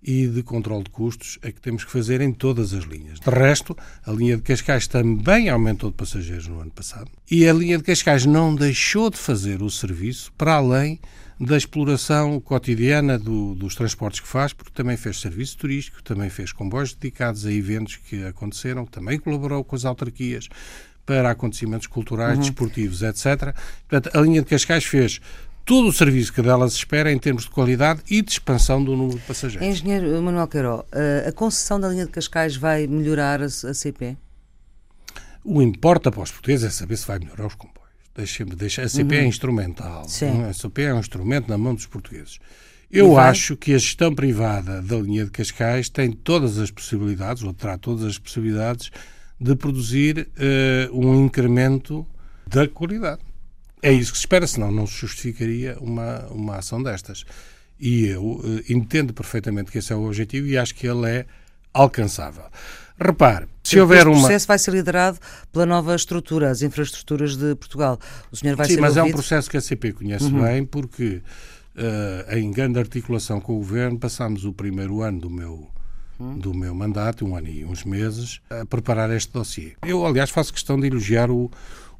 e 0.02 0.26
de 0.26 0.42
controle 0.42 0.84
de 0.84 0.90
custos 0.90 1.38
a 1.42 1.52
que 1.52 1.60
temos 1.60 1.84
que 1.84 1.90
fazer 1.90 2.22
em 2.22 2.32
todas 2.32 2.72
as 2.72 2.84
linhas. 2.84 3.20
De 3.20 3.28
resto, 3.28 3.76
a 4.06 4.10
linha 4.10 4.38
de 4.38 4.42
Cascais 4.42 4.86
também 4.86 5.50
aumentou 5.50 5.90
de 5.90 5.96
passageiros 5.96 6.48
no 6.48 6.60
ano 6.60 6.70
passado 6.70 7.10
e 7.30 7.46
a 7.46 7.52
linha 7.52 7.76
de 7.76 7.84
Cascais 7.84 8.24
não 8.24 8.54
deixou 8.54 9.10
de 9.10 9.18
fazer 9.18 9.62
o 9.62 9.68
serviço 9.68 10.32
para 10.32 10.54
além 10.54 10.98
da 11.38 11.56
exploração 11.56 12.40
cotidiana 12.40 13.18
do, 13.18 13.54
dos 13.54 13.74
transportes 13.74 14.20
que 14.20 14.28
faz, 14.28 14.52
porque 14.52 14.72
também 14.72 14.96
fez 14.96 15.20
serviço 15.20 15.58
turístico, 15.58 16.02
também 16.02 16.30
fez 16.30 16.52
comboios 16.52 16.94
dedicados 16.94 17.44
a 17.44 17.52
eventos 17.52 17.96
que 17.96 18.24
aconteceram, 18.24 18.86
também 18.86 19.18
colaborou 19.18 19.64
com 19.64 19.74
as 19.74 19.84
autarquias, 19.84 20.48
para 21.04 21.30
acontecimentos 21.30 21.86
culturais, 21.86 22.36
uhum. 22.36 22.42
desportivos, 22.42 23.02
etc. 23.02 23.54
Portanto, 23.88 24.16
a 24.16 24.20
linha 24.20 24.40
de 24.40 24.46
Cascais 24.46 24.84
fez 24.84 25.20
todo 25.64 25.88
o 25.88 25.92
serviço 25.92 26.32
que 26.32 26.42
dela 26.42 26.68
se 26.68 26.76
espera 26.76 27.12
em 27.12 27.18
termos 27.18 27.44
de 27.44 27.50
qualidade 27.50 28.02
e 28.10 28.22
de 28.22 28.30
expansão 28.30 28.82
do 28.82 28.96
número 28.96 29.18
de 29.18 29.24
passageiros. 29.24 29.66
Engenheiro 29.66 30.20
Manuel 30.22 30.48
Queiró, 30.48 30.84
eh, 30.92 31.26
a 31.28 31.32
concessão 31.32 31.78
da 31.78 31.88
linha 31.88 32.06
de 32.06 32.12
Cascais 32.12 32.56
vai 32.56 32.86
melhorar 32.86 33.42
a, 33.42 33.48
CP? 33.48 34.16
O 35.44 35.60
importa 35.60 36.10
para 36.10 36.22
os 36.22 36.30
portugueses 36.30 36.66
é 36.66 36.70
saber 36.70 36.96
se 36.96 37.06
vai 37.06 37.18
melhorar 37.18 37.46
os 37.46 37.54
comboios. 37.54 37.82
Deixa-me 38.14 38.54
deixar. 38.54 38.82
A 38.82 38.88
CP 38.88 39.14
é 39.14 39.18
uhum. 39.18 39.24
é 39.24 39.28
instrumental. 39.28 40.08
Sim. 40.08 40.44
A 40.44 40.52
CP 40.52 40.82
é 40.82 40.94
um 40.94 41.00
instrumento 41.00 41.48
na 41.48 41.56
mão 41.56 41.74
dos 41.74 41.86
portugueses. 41.86 42.38
Eu 42.90 43.18
acho 43.18 43.56
que 43.56 43.72
a 43.72 43.78
gestão 43.78 44.14
privada 44.14 44.82
da 44.82 44.96
linha 44.98 45.24
de 45.24 45.30
Cascais 45.30 45.88
tem 45.88 46.12
todas 46.12 46.58
as 46.58 46.70
possibilidades, 46.70 47.42
ou 47.42 47.54
terá 47.54 47.78
todas 47.78 48.04
as 48.04 48.18
possibilidades, 48.18 48.90
de 49.42 49.56
produzir 49.56 50.28
uh, 50.38 50.96
um 50.96 51.24
incremento 51.24 52.06
da 52.46 52.68
qualidade. 52.68 53.20
É 53.82 53.92
isso 53.92 54.12
que 54.12 54.18
se 54.18 54.22
espera, 54.22 54.46
senão 54.46 54.70
não 54.70 54.86
se 54.86 54.94
justificaria 54.94 55.76
uma, 55.80 56.26
uma 56.28 56.56
ação 56.56 56.80
destas. 56.80 57.24
E 57.78 58.06
eu 58.06 58.22
uh, 58.22 58.62
entendo 58.68 59.12
perfeitamente 59.12 59.72
que 59.72 59.78
esse 59.78 59.92
é 59.92 59.96
o 59.96 60.06
objetivo 60.06 60.46
e 60.46 60.56
acho 60.56 60.74
que 60.74 60.86
ele 60.86 61.08
é 61.08 61.26
alcançável. 61.74 62.44
Repare, 62.96 63.48
se 63.64 63.80
houver 63.80 64.06
uma. 64.06 64.16
O 64.16 64.20
processo 64.20 64.46
vai 64.46 64.58
ser 64.58 64.70
liderado 64.70 65.18
pela 65.50 65.66
nova 65.66 65.96
estrutura, 65.96 66.48
as 66.48 66.62
infraestruturas 66.62 67.36
de 67.36 67.56
Portugal. 67.56 67.98
O 68.30 68.36
senhor 68.36 68.54
vai 68.54 68.66
Sim, 68.66 68.74
ser 68.74 68.80
mas 68.80 68.96
ouvido? 68.96 69.06
é 69.06 69.10
um 69.10 69.12
processo 69.12 69.50
que 69.50 69.56
a 69.56 69.60
CP 69.60 69.92
conhece 69.94 70.26
uhum. 70.26 70.42
bem, 70.42 70.64
porque 70.64 71.20
uh, 71.74 72.36
em 72.36 72.52
grande 72.52 72.78
articulação 72.78 73.40
com 73.40 73.54
o 73.54 73.56
Governo 73.56 73.98
passámos 73.98 74.44
o 74.44 74.52
primeiro 74.52 75.02
ano 75.02 75.22
do 75.22 75.30
meu 75.30 75.68
do 76.36 76.54
meu 76.54 76.74
mandato, 76.74 77.26
um 77.26 77.36
ano 77.36 77.48
e 77.48 77.64
uns 77.64 77.84
meses, 77.84 78.40
a 78.50 78.64
preparar 78.64 79.10
este 79.10 79.32
dossiê. 79.32 79.72
Eu, 79.84 80.04
aliás, 80.06 80.30
faço 80.30 80.52
questão 80.52 80.78
de 80.78 80.86
elogiar 80.86 81.30
o, 81.30 81.50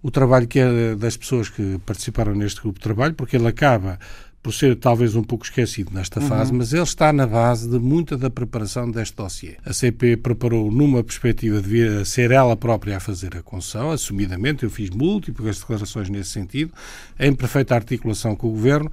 o 0.02 0.10
trabalho 0.10 0.46
que 0.46 0.58
é 0.58 0.94
das 0.94 1.16
pessoas 1.16 1.48
que 1.48 1.78
participaram 1.84 2.34
neste 2.34 2.60
grupo 2.60 2.78
de 2.78 2.82
trabalho, 2.82 3.14
porque 3.14 3.36
ele 3.36 3.46
acaba 3.46 3.98
por 4.42 4.52
ser 4.52 4.74
talvez 4.76 5.14
um 5.14 5.22
pouco 5.22 5.44
esquecido 5.44 5.92
nesta 5.92 6.18
uhum. 6.18 6.26
fase, 6.26 6.52
mas 6.52 6.72
ele 6.72 6.82
está 6.82 7.12
na 7.12 7.26
base 7.26 7.68
de 7.68 7.78
muita 7.78 8.16
da 8.16 8.28
preparação 8.28 8.90
deste 8.90 9.14
dossiê. 9.16 9.56
A 9.64 9.72
CP 9.72 10.16
preparou 10.16 10.70
numa 10.70 11.04
perspectiva 11.04 11.62
de 11.62 11.68
vir 11.68 12.00
a 12.00 12.04
ser 12.04 12.32
ela 12.32 12.56
própria 12.56 12.96
a 12.96 13.00
fazer 13.00 13.36
a 13.36 13.42
concessão, 13.42 13.92
assumidamente, 13.92 14.64
eu 14.64 14.70
fiz 14.70 14.90
múltiplas 14.90 15.60
declarações 15.60 16.08
nesse 16.08 16.30
sentido, 16.30 16.72
em 17.20 17.32
perfeita 17.32 17.76
articulação 17.76 18.34
com 18.34 18.48
o 18.48 18.50
Governo. 18.50 18.90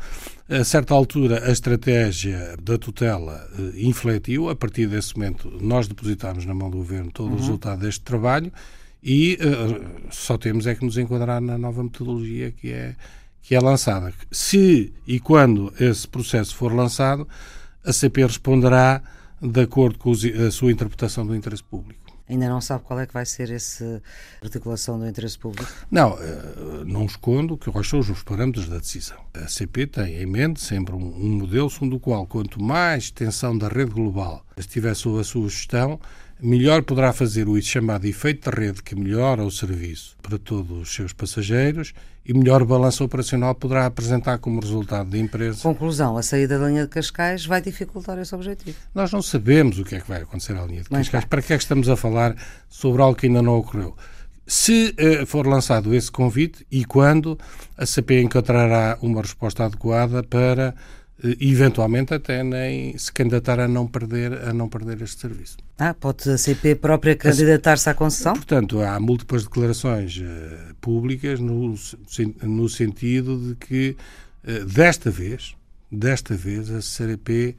A 0.47 0.63
certa 0.63 0.93
altura, 0.93 1.47
a 1.47 1.51
estratégia 1.51 2.55
da 2.61 2.77
tutela 2.77 3.47
uh, 3.57 3.79
infletiu. 3.79 4.49
A 4.49 4.55
partir 4.55 4.87
desse 4.87 5.15
momento, 5.15 5.51
nós 5.61 5.87
depositámos 5.87 6.45
na 6.45 6.53
mão 6.53 6.69
do 6.69 6.77
Governo 6.77 7.11
todo 7.11 7.29
uhum. 7.29 7.35
o 7.35 7.39
resultado 7.39 7.81
deste 7.81 8.01
trabalho 8.01 8.51
e 9.01 9.37
uh, 9.41 10.11
só 10.11 10.37
temos 10.37 10.67
é 10.67 10.75
que 10.75 10.83
nos 10.83 10.97
enquadrar 10.97 11.41
na 11.41 11.57
nova 11.57 11.83
metodologia 11.83 12.51
que 12.51 12.71
é 12.71 12.95
que 13.41 13.55
é 13.55 13.59
lançada. 13.59 14.13
Se 14.31 14.93
e 15.07 15.19
quando 15.19 15.73
esse 15.79 16.07
processo 16.07 16.55
for 16.55 16.73
lançado, 16.73 17.27
a 17.85 17.93
CP 17.93 18.25
responderá 18.25 19.01
de 19.41 19.61
acordo 19.61 19.97
com 19.97 20.11
a 20.11 20.51
sua 20.51 20.71
interpretação 20.71 21.25
do 21.25 21.35
interesse 21.35 21.63
público. 21.63 21.99
Ainda 22.29 22.47
não 22.47 22.61
sabe 22.61 22.83
qual 22.83 22.99
é 22.99 23.07
que 23.07 23.13
vai 23.13 23.25
ser 23.25 23.49
essa 23.49 24.03
articulação 24.43 24.99
do 24.99 25.07
interesse 25.07 25.37
público? 25.37 25.67
Não, 25.89 26.15
eh, 26.21 26.83
não 26.85 27.05
escondo 27.05 27.57
que 27.57 27.71
quais 27.71 27.87
são 27.87 27.99
os 27.99 28.21
parâmetros 28.21 28.69
da 28.69 28.77
decisão. 28.77 29.17
A 29.33 29.47
CP 29.47 29.87
tem 29.87 30.21
em 30.21 30.27
mente 30.27 30.61
sempre 30.61 30.93
um, 30.93 30.99
um 30.99 31.39
modelo 31.39 31.67
segundo 31.71 31.95
o 31.95 31.99
qual, 31.99 32.27
quanto 32.27 32.61
mais 32.61 33.05
extensão 33.05 33.57
da 33.57 33.67
rede 33.67 33.91
global 33.91 34.45
estiver 34.55 34.93
sob 34.93 35.19
a 35.19 35.23
sua 35.23 35.49
gestão, 35.49 35.99
melhor 36.41 36.83
poderá 36.83 37.11
fazer 37.11 37.47
o 37.47 37.61
chamado 37.61 38.05
efeito 38.05 38.49
de 38.49 38.55
rede, 38.55 38.83
que 38.83 38.95
melhora 38.95 39.43
o 39.43 39.51
serviço 39.51 40.15
para 40.21 40.37
todos 40.37 40.81
os 40.81 40.93
seus 40.93 41.13
passageiros 41.13 41.93
e 42.25 42.33
melhor 42.33 42.63
balanço 42.63 43.03
operacional 43.03 43.55
poderá 43.55 43.85
apresentar 43.85 44.37
como 44.37 44.59
resultado 44.59 45.09
da 45.09 45.17
empresa. 45.17 45.61
Conclusão, 45.63 46.15
a 46.17 46.21
saída 46.21 46.59
da 46.59 46.67
linha 46.67 46.83
de 46.83 46.89
Cascais 46.89 47.45
vai 47.45 47.61
dificultar 47.61 48.19
esse 48.19 48.33
objetivo. 48.35 48.77
Nós 48.93 49.11
não 49.11 49.21
sabemos 49.21 49.79
o 49.79 49.83
que 49.83 49.95
é 49.95 49.99
que 49.99 50.07
vai 50.07 50.21
acontecer 50.21 50.55
à 50.55 50.65
linha 50.65 50.83
de 50.83 50.89
Cascais. 50.89 51.25
Para 51.25 51.41
que 51.41 51.53
é 51.53 51.57
que 51.57 51.63
estamos 51.63 51.89
a 51.89 51.95
falar 51.95 52.35
sobre 52.69 53.01
algo 53.01 53.17
que 53.17 53.27
ainda 53.27 53.41
não 53.41 53.57
ocorreu? 53.57 53.95
Se 54.45 54.95
uh, 54.99 55.25
for 55.25 55.45
lançado 55.45 55.93
esse 55.93 56.11
convite 56.11 56.65
e 56.71 56.83
quando, 56.83 57.37
a 57.77 57.85
CP 57.85 58.21
encontrará 58.21 58.97
uma 59.01 59.21
resposta 59.21 59.65
adequada 59.65 60.23
para 60.23 60.73
eventualmente 61.39 62.13
até 62.13 62.43
nem 62.43 62.97
se 62.97 63.11
candidatar 63.11 63.59
a 63.59 63.67
não 63.67 63.87
perder 63.87 64.33
a 64.33 64.53
não 64.53 64.69
perder 64.69 65.01
este 65.01 65.21
serviço. 65.21 65.57
Ah, 65.77 65.93
pode 65.93 66.29
a 66.29 66.37
CP 66.37 66.75
própria 66.75 67.15
candidatar-se 67.15 67.89
à 67.89 67.93
concessão? 67.93 68.33
Portanto, 68.33 68.81
há 68.81 68.99
múltiplas 68.99 69.43
declarações 69.43 70.17
uh, 70.17 70.75
públicas 70.79 71.39
no, 71.39 71.75
no 72.43 72.69
sentido 72.69 73.49
de 73.49 73.55
que 73.55 73.97
uh, 74.43 74.65
desta 74.65 75.11
vez, 75.11 75.55
desta 75.91 76.35
vez 76.35 76.71
a 76.71 76.81
CP 76.81 77.55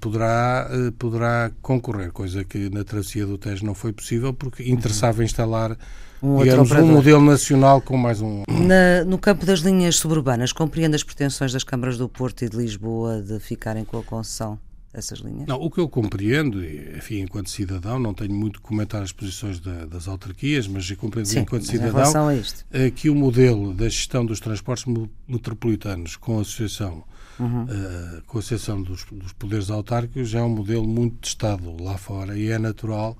poderá 0.00 0.68
poderá 0.98 1.50
concorrer, 1.60 2.12
coisa 2.12 2.44
que 2.44 2.70
na 2.70 2.84
travessia 2.84 3.26
do 3.26 3.38
Tejo 3.38 3.64
não 3.64 3.74
foi 3.74 3.92
possível 3.92 4.32
porque 4.32 4.62
interessava 4.70 5.24
instalar 5.24 5.76
um, 6.22 6.42
digamos, 6.42 6.70
um 6.72 6.86
modelo 6.86 7.22
nacional 7.22 7.80
com 7.80 7.96
mais 7.96 8.20
um. 8.20 8.42
Na, 8.48 9.04
no 9.04 9.18
campo 9.18 9.46
das 9.46 9.60
linhas 9.60 9.96
suburbanas, 9.96 10.52
compreende 10.52 10.96
as 10.96 11.02
pretensões 11.02 11.52
das 11.52 11.62
câmaras 11.62 11.96
do 11.96 12.08
Porto 12.08 12.44
e 12.44 12.48
de 12.48 12.56
Lisboa 12.56 13.22
de 13.22 13.38
ficarem 13.38 13.84
com 13.84 13.98
a 13.98 14.02
concessão 14.02 14.58
dessas 14.92 15.20
linhas? 15.20 15.46
Não, 15.46 15.60
o 15.60 15.70
que 15.70 15.78
eu 15.78 15.88
compreendo, 15.88 16.64
enfim, 16.64 17.20
enquanto 17.20 17.50
cidadão, 17.50 17.98
não 17.98 18.12
tenho 18.12 18.32
muito 18.32 18.60
que 18.60 18.66
comentar 18.66 19.02
as 19.02 19.12
posições 19.12 19.60
da, 19.60 19.86
das 19.86 20.08
autarquias, 20.08 20.66
mas 20.66 20.90
eu 20.90 20.96
compreendo 20.96 21.28
Sim, 21.28 21.40
enquanto 21.40 21.66
cidadão 21.66 22.30
é 22.72 22.90
que 22.90 23.08
o 23.08 23.14
modelo 23.14 23.72
da 23.72 23.88
gestão 23.88 24.26
dos 24.26 24.40
transportes 24.40 24.86
metropolitanos 25.26 26.16
com 26.16 26.38
a 26.38 26.42
associação. 26.42 27.04
Uhum. 27.38 27.64
Uh, 27.64 28.22
com 28.26 28.38
a 28.38 28.40
associação 28.40 28.82
dos, 28.82 29.04
dos 29.04 29.32
poderes 29.32 29.70
autárquicos 29.70 30.34
é 30.34 30.42
um 30.42 30.48
modelo 30.48 30.86
muito 30.86 31.16
testado 31.18 31.82
lá 31.82 31.96
fora 31.96 32.36
e 32.36 32.50
é 32.50 32.58
natural 32.58 33.16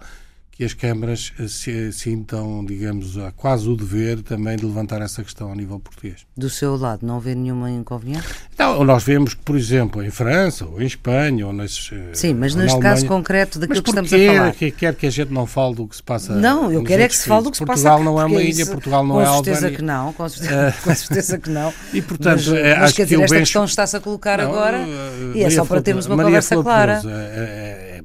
que 0.59 0.65
as 0.65 0.75
câmaras 0.75 1.33
se 1.47 1.93
sintam, 1.93 2.65
digamos, 2.65 3.17
a 3.17 3.31
quase 3.31 3.69
o 3.69 3.77
dever 3.77 4.21
também 4.23 4.57
de 4.57 4.67
levantar 4.67 5.01
essa 5.01 5.23
questão 5.23 5.53
a 5.53 5.55
nível 5.55 5.79
português. 5.79 6.27
Do 6.37 6.51
seu 6.51 6.77
lado, 6.77 7.07
não 7.07 7.21
vê 7.21 7.33
nenhuma 7.33 7.71
inconveniente? 7.71 8.27
Não, 8.59 8.83
nós 8.83 9.05
vemos 9.05 9.35
que, 9.35 9.41
por 9.45 9.57
exemplo, 9.57 10.03
em 10.03 10.11
França, 10.11 10.67
ou 10.67 10.83
em 10.83 10.87
Espanha, 10.87 11.47
ou 11.47 11.53
nas. 11.53 11.91
Eh, 11.93 12.11
Sim, 12.13 12.35
mas 12.35 12.57
neste 12.57 12.73
Alemanha, 12.73 12.97
caso 12.97 13.07
concreto 13.07 13.61
daquilo 13.61 13.85
que 13.85 13.89
estamos 13.89 14.13
a 14.13 14.19
falar. 14.19 14.53
Que 14.53 14.71
quer 14.73 14.97
que 14.97 15.07
a 15.07 15.11
gente 15.11 15.33
não 15.33 15.47
fale 15.47 15.77
do 15.77 15.87
que 15.87 15.95
se 15.95 16.03
passa. 16.03 16.35
Não, 16.35 16.73
eu 16.73 16.83
quero 16.83 17.03
é 17.03 17.09
que 17.09 17.17
se 17.17 17.29
fale 17.29 17.45
do 17.45 17.53
que 17.53 17.57
se 17.57 17.65
passa. 17.65 17.83
Portugal 17.91 18.03
não 18.03 18.21
é 18.21 18.25
uma 18.25 18.43
ilha, 18.43 18.67
Portugal 18.67 19.07
não 19.07 19.21
é 19.21 19.27
Albânia. 19.27 19.39
Com 19.55 19.61
certeza 19.61 19.77
que 19.77 19.83
não, 19.83 20.13
com 20.13 20.29
certeza, 20.29 20.75
com 20.83 20.95
certeza 20.97 21.39
que 21.39 21.51
não. 21.51 21.73
e, 21.95 22.03
portanto, 22.03 22.43
mas, 22.49 22.49
é, 22.49 22.75
mas 22.75 22.83
acho 22.83 22.95
quer 22.97 23.05
dizer, 23.05 23.17
que 23.17 23.23
esta 23.23 23.35
bencho... 23.37 23.47
questão 23.47 23.65
está-se 23.65 23.97
a 23.97 24.01
colocar 24.01 24.39
não, 24.39 24.51
agora 24.51 24.81
uh, 24.81 25.37
e 25.37 25.45
é 25.45 25.51
só 25.51 25.65
para 25.65 25.81
termos 25.81 26.07
uma 26.07 26.17
Maria 26.17 26.31
conversa 26.31 26.61
clara. 26.61 27.01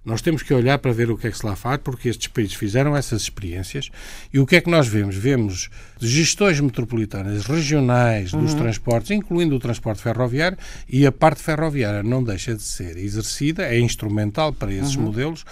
Nós 0.05 0.21
temos 0.21 0.43
que 0.43 0.53
olhar 0.53 0.77
para 0.79 0.91
ver 0.91 1.09
o 1.09 1.17
que 1.17 1.27
é 1.27 1.31
que 1.31 1.37
se 1.37 1.45
lá 1.45 1.55
faz, 1.55 1.79
porque 1.81 2.09
estes 2.09 2.27
países 2.27 2.53
fizeram 2.53 2.95
essas 2.95 3.21
experiências 3.21 3.89
e 4.33 4.39
o 4.39 4.45
que 4.45 4.57
é 4.57 4.61
que 4.61 4.69
nós 4.69 4.87
vemos? 4.87 5.15
Vemos 5.15 5.69
gestões 5.99 6.59
metropolitanas, 6.59 7.45
regionais 7.45 8.31
dos 8.31 8.53
uhum. 8.53 8.59
transportes, 8.59 9.11
incluindo 9.11 9.55
o 9.55 9.59
transporte 9.59 10.01
ferroviário, 10.01 10.57
e 10.89 11.05
a 11.05 11.11
parte 11.11 11.41
ferroviária 11.41 12.03
não 12.03 12.23
deixa 12.23 12.53
de 12.53 12.63
ser 12.63 12.97
exercida, 12.97 13.63
é 13.63 13.79
instrumental 13.79 14.51
para 14.51 14.73
esses 14.73 14.95
uhum. 14.95 15.03
modelos, 15.03 15.45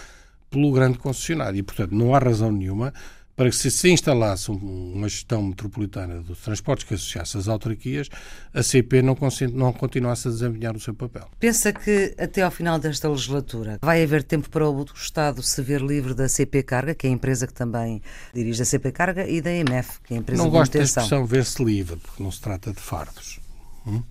pelo 0.49 0.71
grande 0.71 0.97
concessionário. 0.97 1.57
E, 1.57 1.63
portanto, 1.63 1.95
não 1.95 2.13
há 2.13 2.19
razão 2.19 2.51
nenhuma 2.51 2.93
para 3.35 3.49
que 3.49 3.55
se, 3.55 3.71
se 3.71 3.89
instalasse 3.89 4.51
uma 4.51 5.07
gestão 5.07 5.41
metropolitana 5.41 6.21
dos 6.21 6.39
transportes 6.39 6.85
que 6.85 6.93
associasse 6.93 7.37
as 7.37 7.47
autarquias, 7.47 8.09
a 8.53 8.61
CP 8.61 9.01
não, 9.01 9.17
não 9.53 9.73
continuasse 9.73 10.27
a 10.27 10.31
desempenhar 10.31 10.75
o 10.75 10.79
seu 10.79 10.93
papel. 10.93 11.27
Pensa 11.39 11.73
que 11.73 12.13
até 12.17 12.41
ao 12.41 12.51
final 12.51 12.77
desta 12.77 13.09
legislatura 13.09 13.79
vai 13.81 14.03
haver 14.03 14.23
tempo 14.23 14.49
para 14.49 14.69
o 14.69 14.85
Estado 14.95 15.41
se 15.41 15.61
ver 15.61 15.81
livre 15.81 16.13
da 16.13 16.27
CP 16.27 16.63
Carga, 16.63 16.93
que 16.93 17.07
é 17.07 17.09
a 17.09 17.13
empresa 17.13 17.47
que 17.47 17.53
também 17.53 18.01
dirige 18.33 18.61
a 18.61 18.65
CP 18.65 18.91
Carga, 18.91 19.27
e 19.27 19.41
da 19.41 19.51
EMF, 19.51 19.99
que 20.03 20.13
é 20.13 20.17
a 20.17 20.19
empresa 20.19 20.41
não 20.41 20.49
de 20.49 20.57
gosto 20.57 20.77
da 20.77 20.83
expressão 20.83 21.25
ver-se 21.25 21.63
livre, 21.63 21.97
porque 21.97 22.21
não 22.21 22.31
se 22.31 22.41
trata 22.41 22.71
de 22.71 22.79
fardos. 22.79 23.39
Hum? 23.85 24.03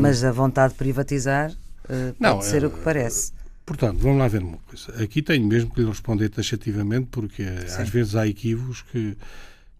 Mas 0.00 0.24
a 0.24 0.32
vontade 0.32 0.72
de 0.72 0.78
privatizar 0.78 1.50
uh, 1.50 2.14
pode 2.14 2.16
não, 2.18 2.40
ser 2.40 2.64
uh, 2.64 2.68
o 2.68 2.70
que 2.70 2.80
parece. 2.80 3.32
Portanto, 3.64 3.98
vamos 3.98 4.18
lá 4.18 4.28
ver 4.28 4.42
uma 4.42 4.58
coisa. 4.58 5.02
Aqui 5.02 5.22
tenho 5.22 5.46
mesmo 5.46 5.70
que 5.70 5.80
lhe 5.80 5.88
responder 5.88 6.28
taxativamente, 6.28 7.08
porque 7.10 7.44
Sim. 7.44 7.82
às 7.82 7.88
vezes 7.88 8.16
há 8.16 8.26
equívocos 8.26 8.82
que, 8.82 9.16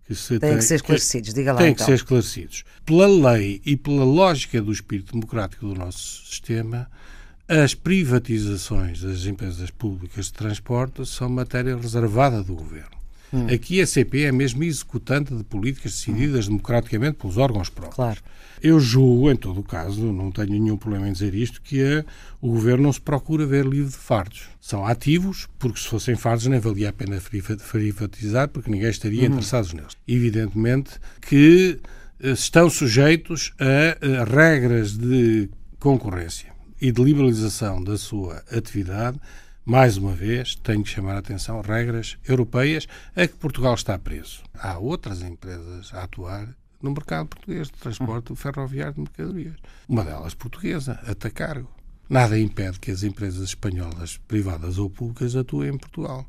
que 0.06 0.14
se 0.14 0.38
têm 0.38 0.56
que 0.56 0.62
ser 0.62 0.76
esclarecidos. 0.76 1.34
Diga 1.34 1.52
lá 1.52 1.58
têm 1.58 1.72
então. 1.72 1.84
que 1.84 1.90
ser 1.90 1.96
esclarecidos. 1.96 2.64
Pela 2.86 3.06
lei 3.06 3.60
e 3.64 3.76
pela 3.76 4.04
lógica 4.04 4.62
do 4.62 4.72
espírito 4.72 5.12
democrático 5.12 5.66
do 5.66 5.74
nosso 5.74 6.24
sistema, 6.26 6.88
as 7.48 7.74
privatizações 7.74 9.00
das 9.00 9.26
empresas 9.26 9.70
públicas 9.70 10.26
de 10.26 10.32
transporte 10.32 11.04
são 11.04 11.28
matéria 11.28 11.76
reservada 11.76 12.42
do 12.42 12.54
governo. 12.54 13.01
Hum. 13.32 13.46
Aqui 13.52 13.80
a 13.80 13.86
CP 13.86 14.24
é 14.24 14.32
mesmo 14.32 14.62
executante 14.62 15.34
de 15.34 15.42
políticas 15.42 15.92
decididas 15.92 16.46
hum. 16.46 16.50
democraticamente 16.50 17.18
pelos 17.18 17.38
órgãos 17.38 17.68
próprios. 17.68 17.96
Claro. 17.96 18.20
Eu 18.62 18.78
julgo, 18.78 19.28
em 19.30 19.34
todo 19.34 19.58
o 19.58 19.62
caso, 19.64 20.12
não 20.12 20.30
tenho 20.30 20.50
nenhum 20.50 20.76
problema 20.76 21.08
em 21.08 21.12
dizer 21.12 21.34
isto, 21.34 21.60
que 21.60 22.04
o 22.40 22.48
governo 22.48 22.84
não 22.84 22.92
se 22.92 23.00
procura 23.00 23.44
ver 23.44 23.66
livre 23.66 23.90
de 23.90 23.96
fardos. 23.96 24.48
São 24.60 24.86
ativos, 24.86 25.48
porque 25.58 25.80
se 25.80 25.88
fossem 25.88 26.14
fardos 26.14 26.46
nem 26.46 26.60
valia 26.60 26.90
a 26.90 26.92
pena 26.92 27.20
privatizar, 27.72 28.48
porque 28.48 28.70
ninguém 28.70 28.88
estaria 28.88 29.22
uhum. 29.22 29.26
interessado 29.26 29.74
neles. 29.74 29.96
Evidentemente 30.06 30.92
que 31.20 31.80
eh, 32.20 32.30
estão 32.30 32.70
sujeitos 32.70 33.52
a, 33.58 34.20
a 34.20 34.24
regras 34.24 34.96
de 34.96 35.50
concorrência 35.80 36.52
e 36.80 36.92
de 36.92 37.02
liberalização 37.02 37.82
da 37.82 37.98
sua 37.98 38.44
atividade 38.50 39.18
mais 39.64 39.96
uma 39.96 40.12
vez, 40.12 40.56
tenho 40.56 40.82
que 40.82 40.90
chamar 40.90 41.14
a 41.14 41.18
atenção 41.18 41.60
regras 41.60 42.18
europeias 42.26 42.86
a 43.14 43.26
que 43.26 43.34
Portugal 43.34 43.74
está 43.74 43.98
preso. 43.98 44.42
Há 44.54 44.78
outras 44.78 45.22
empresas 45.22 45.94
a 45.94 46.02
atuar 46.02 46.54
no 46.82 46.90
mercado 46.90 47.28
português 47.28 47.68
de 47.68 47.74
transporte 47.74 48.34
ferroviário 48.34 48.94
de 48.94 49.00
mercadorias. 49.00 49.56
Uma 49.88 50.04
delas 50.04 50.34
portuguesa, 50.34 50.98
a 51.06 51.14
Tacargo. 51.14 51.70
Nada 52.08 52.38
impede 52.38 52.80
que 52.80 52.90
as 52.90 53.04
empresas 53.04 53.50
espanholas, 53.50 54.18
privadas 54.28 54.78
ou 54.78 54.90
públicas, 54.90 55.36
atuem 55.36 55.74
em 55.74 55.78
Portugal. 55.78 56.26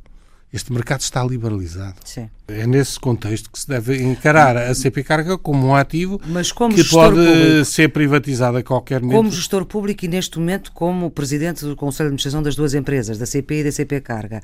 Este 0.54 0.72
mercado 0.72 1.02
está 1.02 1.24
liberalizado. 1.24 1.96
Sim. 2.06 2.30
É 2.48 2.68
nesse 2.68 3.00
contexto 3.00 3.50
que 3.52 3.58
se 3.60 3.68
deve 3.68 4.04
encarar 4.04 4.56
a 4.56 4.76
CP 4.76 5.04
Carga 5.04 5.36
como 5.36 5.66
um 5.68 5.76
ativo 5.76 6.22
como 6.54 6.76
que 6.76 6.84
pode 6.84 7.16
público, 7.16 7.66
ser 7.66 7.89
privatizado 7.89 8.58
a 8.58 8.63
qualquer 8.63 9.02
momento. 9.02 9.18
Como 9.18 9.32
gestor 9.32 9.66
público 9.66 10.06
e 10.06 10.08
neste 10.08 10.38
momento 10.38 10.72
como 10.72 11.10
presidente 11.10 11.66
do 11.66 11.76
Conselho 11.76 12.10
de 12.10 12.13
Administração 12.13 12.44
das 12.44 12.56
duas 12.56 12.76
empresas, 12.76 13.18
da 13.18 13.26
CP 13.26 13.62
e 13.62 13.63
da 13.63 13.72
CP 13.72 14.00
Carga, 14.02 14.44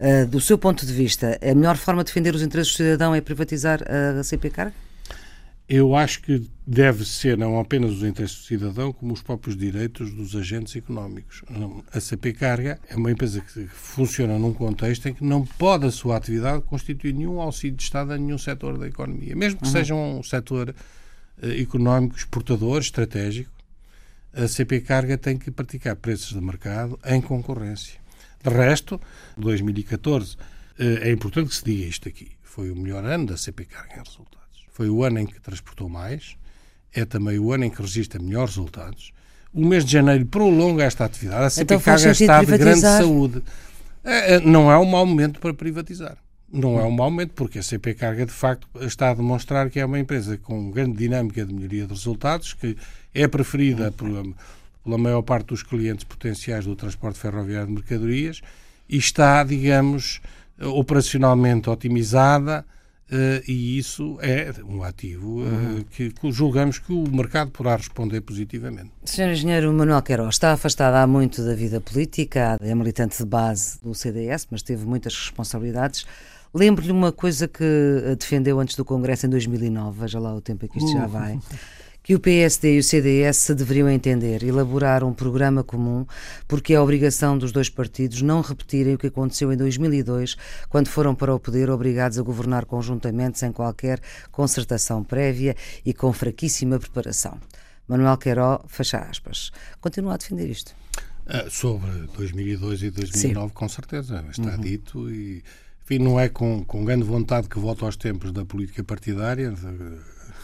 uh, 0.00 0.26
do 0.26 0.40
seu 0.40 0.58
ponto 0.58 0.84
de 0.84 0.92
vista, 0.92 1.38
a 1.40 1.54
melhor 1.54 1.76
forma 1.76 2.02
de 2.02 2.08
defender 2.08 2.34
os 2.34 2.42
interesses 2.42 2.72
do 2.72 2.76
cidadão 2.78 3.14
é 3.14 3.20
privatizar 3.20 3.80
a 4.18 4.24
CP 4.24 4.50
Carga? 4.50 4.83
Eu 5.66 5.96
acho 5.96 6.20
que 6.20 6.46
deve 6.66 7.06
ser 7.06 7.38
não 7.38 7.58
apenas 7.58 7.92
os 7.92 8.02
interesses 8.02 8.36
do 8.36 8.44
cidadão, 8.44 8.92
como 8.92 9.14
os 9.14 9.22
próprios 9.22 9.56
direitos 9.56 10.12
dos 10.12 10.36
agentes 10.36 10.76
económicos. 10.76 11.42
A 11.90 12.00
CP 12.00 12.34
Carga 12.34 12.78
é 12.86 12.94
uma 12.94 13.10
empresa 13.10 13.40
que 13.40 13.66
funciona 13.66 14.38
num 14.38 14.52
contexto 14.52 15.08
em 15.08 15.14
que 15.14 15.24
não 15.24 15.44
pode 15.44 15.86
a 15.86 15.90
sua 15.90 16.16
atividade 16.16 16.62
constituir 16.64 17.14
nenhum 17.14 17.40
auxílio 17.40 17.76
de 17.76 17.82
Estado 17.82 18.12
a 18.12 18.18
nenhum 18.18 18.36
setor 18.36 18.76
da 18.76 18.86
economia, 18.86 19.34
mesmo 19.34 19.58
que 19.58 19.66
uhum. 19.66 19.72
seja 19.72 19.94
um 19.94 20.22
setor 20.22 20.74
uh, 21.42 21.46
económico 21.60 22.16
exportador, 22.16 22.80
estratégico. 22.80 23.50
A 24.34 24.46
CP 24.46 24.82
Carga 24.82 25.16
tem 25.16 25.38
que 25.38 25.50
praticar 25.50 25.96
preços 25.96 26.34
de 26.34 26.40
mercado 26.42 26.98
em 27.06 27.22
concorrência. 27.22 27.98
De 28.42 28.50
resto, 28.50 29.00
2014, 29.38 30.34
uh, 30.34 30.38
é 30.78 31.10
importante 31.10 31.48
que 31.48 31.56
se 31.56 31.64
diga 31.64 31.86
isto 31.86 32.06
aqui, 32.06 32.32
foi 32.42 32.70
o 32.70 32.76
melhor 32.76 33.02
ano 33.04 33.26
da 33.26 33.38
CP 33.38 33.64
Carga 33.64 33.94
em 33.94 34.04
resultados 34.04 34.43
foi 34.74 34.90
o 34.90 35.04
ano 35.04 35.20
em 35.20 35.26
que 35.26 35.40
transportou 35.40 35.88
mais, 35.88 36.36
é 36.92 37.04
também 37.04 37.38
o 37.38 37.52
ano 37.52 37.64
em 37.64 37.70
que 37.70 37.80
registra 37.80 38.20
melhores 38.20 38.56
resultados. 38.56 39.12
O 39.52 39.64
mês 39.64 39.84
de 39.84 39.92
janeiro 39.92 40.26
prolonga 40.26 40.82
esta 40.82 41.04
atividade. 41.04 41.44
A 41.44 41.50
CP 41.50 41.74
então 41.74 41.94
está 41.94 42.42
de 42.42 42.58
grande 42.58 42.80
saúde. 42.80 43.42
É, 44.02 44.34
é, 44.34 44.40
não 44.40 44.70
é 44.70 44.76
um 44.76 44.84
mau 44.84 45.06
momento 45.06 45.38
para 45.38 45.54
privatizar. 45.54 46.18
Não 46.52 46.78
é 46.78 46.82
um 46.82 46.90
mau 46.90 47.08
momento, 47.08 47.32
porque 47.34 47.60
a 47.60 47.62
CP 47.62 47.94
Carga, 47.94 48.26
de 48.26 48.32
facto, 48.32 48.66
está 48.80 49.10
a 49.10 49.14
demonstrar 49.14 49.70
que 49.70 49.78
é 49.78 49.86
uma 49.86 49.98
empresa 49.98 50.36
com 50.38 50.72
grande 50.72 50.98
dinâmica 50.98 51.46
de 51.46 51.54
melhoria 51.54 51.86
de 51.86 51.92
resultados, 51.92 52.52
que 52.52 52.76
é 53.14 53.28
preferida 53.28 53.92
pela, 53.92 54.24
pela 54.82 54.98
maior 54.98 55.22
parte 55.22 55.46
dos 55.46 55.62
clientes 55.62 56.04
potenciais 56.04 56.64
do 56.64 56.74
transporte 56.74 57.20
ferroviário 57.20 57.68
de 57.68 57.74
mercadorias 57.74 58.40
e 58.88 58.96
está, 58.96 59.44
digamos, 59.44 60.20
operacionalmente 60.60 61.70
otimizada 61.70 62.64
Uh, 63.12 63.44
e 63.46 63.78
isso 63.78 64.18
é 64.22 64.50
um 64.66 64.82
ativo 64.82 65.40
uh, 65.40 65.44
uhum. 65.44 65.84
que, 65.90 66.10
que, 66.10 66.32
julgamos 66.32 66.78
que 66.78 66.90
o 66.90 67.06
mercado 67.10 67.50
poderá 67.50 67.76
responder 67.76 68.22
positivamente. 68.22 68.90
Sr. 69.04 69.32
Engenheiro 69.32 69.72
Manuel 69.72 70.00
Queiroz 70.00 70.36
está 70.36 70.52
afastado 70.52 70.94
há 70.94 71.06
muito 71.06 71.44
da 71.44 71.54
vida 71.54 71.80
política, 71.82 72.56
é 72.62 72.74
militante 72.74 73.18
de 73.18 73.24
base 73.26 73.78
do 73.82 73.94
CDS, 73.94 74.48
mas 74.50 74.62
teve 74.62 74.86
muitas 74.86 75.14
responsabilidades. 75.14 76.06
Lembro-lhe 76.54 76.92
uma 76.92 77.12
coisa 77.12 77.46
que 77.46 77.64
defendeu 78.18 78.58
antes 78.58 78.74
do 78.74 78.84
Congresso 78.84 79.26
em 79.26 79.28
2009, 79.28 80.00
veja 80.00 80.18
lá 80.18 80.34
o 80.34 80.40
tempo 80.40 80.66
que 80.66 80.78
isto 80.78 80.92
já 80.92 81.06
vai. 81.06 81.38
que 82.04 82.14
o 82.14 82.20
PSD 82.20 82.76
e 82.76 82.78
o 82.78 82.84
CDS 82.84 83.38
se 83.38 83.54
deveriam 83.54 83.88
entender, 83.88 84.42
elaborar 84.42 85.02
um 85.02 85.14
programa 85.14 85.64
comum, 85.64 86.06
porque 86.46 86.74
é 86.74 86.76
a 86.76 86.82
obrigação 86.82 87.38
dos 87.38 87.50
dois 87.50 87.70
partidos 87.70 88.20
não 88.20 88.42
repetirem 88.42 88.94
o 88.94 88.98
que 88.98 89.06
aconteceu 89.06 89.50
em 89.50 89.56
2002, 89.56 90.36
quando 90.68 90.88
foram 90.88 91.14
para 91.14 91.34
o 91.34 91.40
poder 91.40 91.70
obrigados 91.70 92.18
a 92.18 92.22
governar 92.22 92.66
conjuntamente 92.66 93.38
sem 93.38 93.50
qualquer 93.50 94.00
concertação 94.30 95.02
prévia 95.02 95.56
e 95.82 95.94
com 95.94 96.12
fraquíssima 96.12 96.78
preparação. 96.78 97.40
Manuel 97.88 98.18
Queiró, 98.18 98.62
fecha 98.68 98.98
aspas. 98.98 99.50
Continua 99.80 100.14
a 100.14 100.16
defender 100.18 100.50
isto. 100.50 100.74
Ah, 101.26 101.46
sobre 101.48 101.90
2002 102.18 102.82
e 102.82 102.90
2009, 102.90 103.48
Sim. 103.48 103.54
com 103.54 103.68
certeza, 103.68 104.22
está 104.30 104.50
uhum. 104.50 104.60
dito 104.60 105.10
e 105.10 105.42
enfim, 105.82 105.98
não 105.98 106.18
é 106.18 106.28
com, 106.30 106.64
com 106.64 106.84
grande 106.84 107.04
vontade 107.04 107.48
que 107.48 107.58
volto 107.58 107.84
aos 107.84 107.96
tempos 107.96 108.32
da 108.32 108.44
política 108.44 108.82
partidária, 108.82 109.54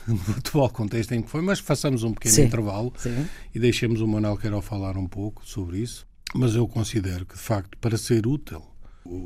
no 0.08 0.36
atual 0.36 0.70
contexto 0.70 1.12
em 1.12 1.22
que 1.22 1.30
foi, 1.30 1.42
mas 1.42 1.58
façamos 1.58 2.02
um 2.02 2.12
pequeno 2.12 2.34
sim, 2.34 2.42
intervalo 2.44 2.92
sim. 2.96 3.26
e 3.54 3.58
deixemos 3.58 4.00
o 4.00 4.06
Manuel 4.06 4.36
Queiroz 4.36 4.64
falar 4.64 4.96
um 4.96 5.06
pouco 5.06 5.46
sobre 5.46 5.78
isso. 5.78 6.06
Mas 6.34 6.54
eu 6.54 6.66
considero 6.68 7.26
que, 7.26 7.34
de 7.34 7.40
facto, 7.40 7.76
para 7.78 7.96
ser 7.96 8.26
útil 8.26 8.62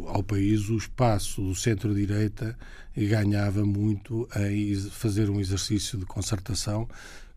ao 0.06 0.22
país, 0.22 0.68
o 0.70 0.76
espaço 0.76 1.42
do 1.42 1.54
centro-direita 1.54 2.56
ganhava 2.96 3.64
muito 3.64 4.28
em 4.36 4.74
fazer 4.76 5.28
um 5.28 5.40
exercício 5.40 5.98
de 5.98 6.06
concertação 6.06 6.88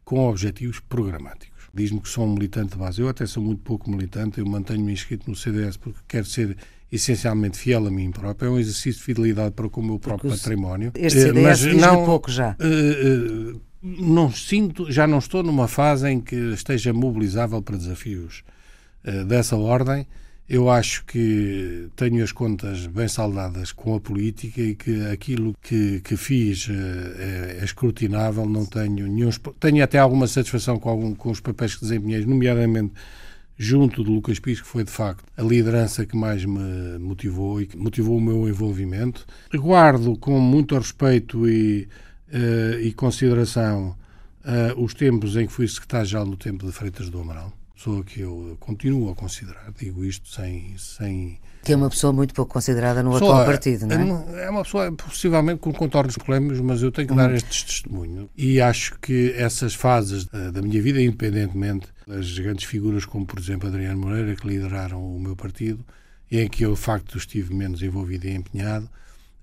com 0.05 0.19
objetivos 0.27 0.79
programáticos. 0.79 1.67
Diz-me 1.73 1.99
que 1.99 2.07
sou 2.07 2.25
um 2.25 2.33
militante 2.33 2.71
de 2.71 2.77
base. 2.77 3.01
Eu 3.01 3.09
até 3.09 3.25
sou 3.25 3.43
muito 3.43 3.61
pouco 3.61 3.89
militante, 3.89 4.39
eu 4.39 4.45
mantenho-me 4.45 4.93
inscrito 4.93 5.29
no 5.29 5.35
CDS 5.35 5.75
porque 5.75 5.99
quero 6.07 6.25
ser 6.25 6.55
essencialmente 6.91 7.57
fiel 7.57 7.85
a 7.85 7.91
mim 7.91 8.11
próprio, 8.11 8.47
é 8.47 8.51
um 8.51 8.59
exercício 8.59 8.99
de 8.99 9.03
fidelidade 9.03 9.51
para 9.51 9.69
com 9.69 9.81
o 9.81 9.83
meu 9.83 9.99
próprio 9.99 10.29
Porque 10.29 10.43
património. 10.43 10.91
Este 10.95 11.21
CDS 11.21 11.65
mas 11.65 11.75
não 11.75 12.05
pouco 12.05 12.31
já. 12.31 12.55
Uh, 12.59 13.55
uh, 13.55 13.61
não 13.81 14.31
sinto, 14.31 14.91
já 14.91 15.05
não 15.05 15.19
estou 15.19 15.43
numa 15.43 15.67
fase 15.67 16.09
em 16.09 16.19
que 16.19 16.35
esteja 16.53 16.93
mobilizável 16.93 17.61
para 17.61 17.77
desafios 17.77 18.43
dessa 19.25 19.55
ordem. 19.55 20.05
Eu 20.49 20.69
acho 20.69 21.03
que 21.05 21.89
tenho 21.97 22.23
as 22.23 22.31
contas 22.31 22.87
bem 22.87 23.07
saldadas 23.09 23.73
com 23.73 23.95
a 23.95 23.99
política 23.99 24.61
e 24.61 24.75
que 24.75 25.05
aquilo 25.07 25.53
que, 25.61 25.99
que 25.99 26.15
fiz 26.15 26.69
é, 26.69 27.57
é 27.59 27.65
escrutinável. 27.65 28.45
Não 28.45 28.65
tenho 28.65 29.07
nenhum. 29.07 29.29
Tenho 29.59 29.83
até 29.83 29.99
alguma 29.99 30.25
satisfação 30.25 30.79
com, 30.79 30.89
algum, 30.89 31.13
com 31.13 31.31
os 31.31 31.41
papéis 31.41 31.75
que 31.75 31.81
desempenhei, 31.81 32.25
nomeadamente 32.25 32.93
junto 33.57 34.03
de 34.03 34.09
Lucas 34.09 34.39
Pires, 34.39 34.61
que 34.61 34.67
foi 34.67 34.83
de 34.83 34.91
facto 34.91 35.23
a 35.35 35.41
liderança 35.41 36.05
que 36.05 36.15
mais 36.15 36.45
me 36.45 36.99
motivou 36.99 37.59
e 37.61 37.65
que 37.65 37.75
motivou 37.75 38.17
o 38.17 38.21
meu 38.21 38.47
envolvimento. 38.47 39.25
Guardo 39.53 40.15
com 40.17 40.39
muito 40.39 40.77
respeito 40.77 41.47
e, 41.49 41.87
uh, 42.29 42.79
e 42.79 42.93
consideração 42.93 43.95
uh, 44.45 44.81
os 44.81 44.93
tempos 44.93 45.35
em 45.35 45.47
que 45.47 45.53
fui 45.53 45.67
secretário-geral 45.67 46.25
no 46.25 46.37
tempo 46.37 46.65
de 46.65 46.71
Freitas 46.71 47.09
do 47.09 47.19
Amaral. 47.19 47.51
Pessoa 47.75 48.03
que 48.03 48.21
eu 48.21 48.57
continuo 48.59 49.11
a 49.11 49.15
considerar, 49.15 49.71
digo 49.79 50.03
isto 50.03 50.27
sem, 50.29 50.73
sem 50.77 51.39
que 51.63 51.73
é 51.73 51.75
uma 51.75 51.89
pessoa 51.89 52.13
muito 52.13 52.33
pouco 52.33 52.53
considerada 52.53 53.03
no 53.03 53.11
pessoa, 53.11 53.33
atual 53.33 53.45
partido, 53.45 53.85
não 53.85 54.25
é? 54.29 54.45
É 54.45 54.49
uma 54.49 54.63
pessoa 54.63 54.91
possivelmente 54.93 55.59
com 55.59 55.73
contornos 55.73 56.17
polémicos, 56.17 56.61
mas 56.61 56.81
eu 56.81 56.91
tenho 56.91 57.09
que 57.09 57.13
dar 57.13 57.29
uhum. 57.29 57.35
este 57.35 57.65
testemunho. 57.65 58.29
E 58.37 58.61
acho 58.61 58.97
que 58.99 59.33
essas 59.35 59.75
fases 59.75 60.25
da, 60.25 60.49
da 60.49 60.61
minha 60.61 60.81
vida, 60.81 61.01
independentemente 61.01 61.89
das 62.07 62.39
grandes 62.39 62.65
figuras 62.65 63.05
como, 63.05 63.25
por 63.25 63.37
exemplo, 63.37 63.67
Adriano 63.67 63.99
Moreira, 63.99 64.35
que 64.35 64.47
lideraram 64.47 65.03
o 65.03 65.19
meu 65.19 65.35
partido, 65.35 65.85
em 66.31 66.47
que 66.47 66.65
eu, 66.65 66.73
de 66.73 66.79
facto, 66.79 67.17
estive 67.17 67.53
menos 67.53 67.81
envolvido 67.81 68.27
e 68.27 68.33
empenhado, 68.33 68.89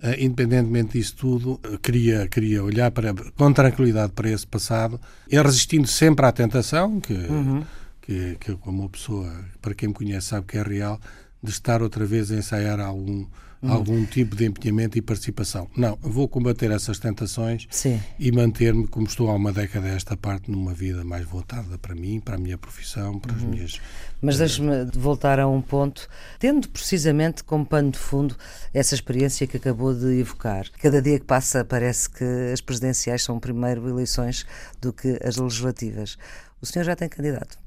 uh, 0.03 0.19
independentemente 0.19 0.99
disso 0.99 1.15
tudo, 1.17 1.53
uh, 1.53 1.79
queria, 1.79 2.27
queria 2.27 2.65
olhar 2.65 2.91
para, 2.91 3.13
com 3.15 3.53
tranquilidade 3.53 4.13
para 4.13 4.31
esse 4.31 4.47
passado 4.47 4.99
e 5.29 5.41
resistindo 5.41 5.87
sempre 5.87 6.25
à 6.25 6.33
tentação, 6.33 7.01
que, 7.01 7.13
uhum. 7.13 7.63
que, 8.01 8.37
que 8.41 8.57
como 8.57 8.83
uma 8.83 8.89
pessoa, 8.89 9.31
para 9.61 9.75
quem 9.75 9.89
me 9.89 9.95
conhece, 9.95 10.29
sabe 10.29 10.47
que 10.47 10.57
é 10.57 10.63
real, 10.63 10.99
de 11.43 11.51
estar 11.51 11.83
outra 11.83 12.07
vez 12.07 12.31
a 12.31 12.37
ensaiar 12.37 12.81
algum 12.81 13.27
Hum. 13.65 13.73
algum 13.73 14.05
tipo 14.05 14.37
de 14.37 14.45
empenhamento 14.45 14.99
e 14.99 15.03
participação. 15.03 15.69
Não, 15.75 15.99
vou 16.03 16.29
combater 16.29 16.71
essas 16.71 16.99
tentações 16.99 17.67
Sim. 17.71 17.99
e 18.19 18.31
manter-me, 18.31 18.87
como 18.87 19.07
estou 19.07 19.31
há 19.31 19.35
uma 19.35 19.53
década 19.53 19.89
esta 19.89 20.15
parte, 20.17 20.51
numa 20.51 20.75
vida 20.75 21.03
mais 21.03 21.25
voltada 21.25 21.79
para 21.79 21.95
mim, 21.95 22.21
para 22.21 22.35
a 22.35 22.39
minha 22.39 22.59
profissão, 22.59 23.19
para 23.19 23.35
as 23.35 23.41
uhum. 23.41 23.49
minhas. 23.49 23.81
Mas 24.21 24.37
deixe-me 24.37 24.85
voltar 24.95 25.41
a 25.41 25.49
um 25.49 25.63
ponto, 25.63 26.07
tendo 26.39 26.69
precisamente 26.69 27.43
como 27.43 27.65
pano 27.65 27.91
de 27.91 27.99
fundo 27.99 28.37
essa 28.73 28.95
experiência 28.95 29.47
que 29.47 29.57
acabou 29.57 29.95
de 29.95 30.19
evocar. 30.19 30.67
Cada 30.79 31.01
dia 31.01 31.19
que 31.19 31.25
passa 31.25 31.65
parece 31.65 32.11
que 32.11 32.25
as 32.53 32.61
presidenciais 32.61 33.23
são 33.23 33.41
primeiro 33.41 33.89
eleições 33.89 34.45
do 34.79 34.93
que 34.93 35.19
as 35.25 35.37
legislativas. 35.37 36.19
O 36.61 36.67
senhor 36.67 36.85
já 36.85 36.95
tem 36.95 37.09
candidato? 37.09 37.64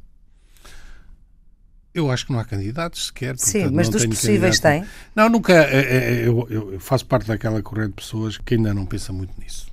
Eu 1.98 2.12
acho 2.12 2.28
que 2.28 2.32
não 2.32 2.40
há 2.40 2.46
candidatos 2.46 3.08
sequer. 3.08 3.36
Sim, 3.40 3.72
mas 3.72 3.90
dos 3.90 4.06
possíveis 4.06 4.60
tem? 4.60 4.86
Não, 5.16 5.28
nunca. 5.28 5.52
É, 5.52 5.80
é, 5.80 6.28
eu, 6.28 6.48
eu, 6.48 6.80
faço 6.80 7.08
parte 7.08 7.28
daquela 7.28 7.60
corrente 7.64 7.90
de 7.90 7.96
pessoas 7.96 8.38
que 8.38 8.54
ainda 8.54 8.72
não 8.72 8.86
pensa 8.86 9.12
muito 9.12 9.34
nisso. 9.42 9.68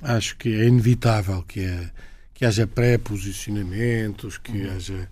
Acho 0.00 0.36
que 0.36 0.48
é 0.48 0.66
inevitável 0.66 1.42
que, 1.42 1.60
é, 1.60 1.90
que 2.32 2.44
haja 2.44 2.68
pré-posicionamentos, 2.68 4.38
que, 4.38 4.62
uhum. 4.62 4.76
haja, 4.76 5.08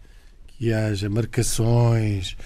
que 0.47 0.73
haja 0.73 1.11
marcações 1.11 2.37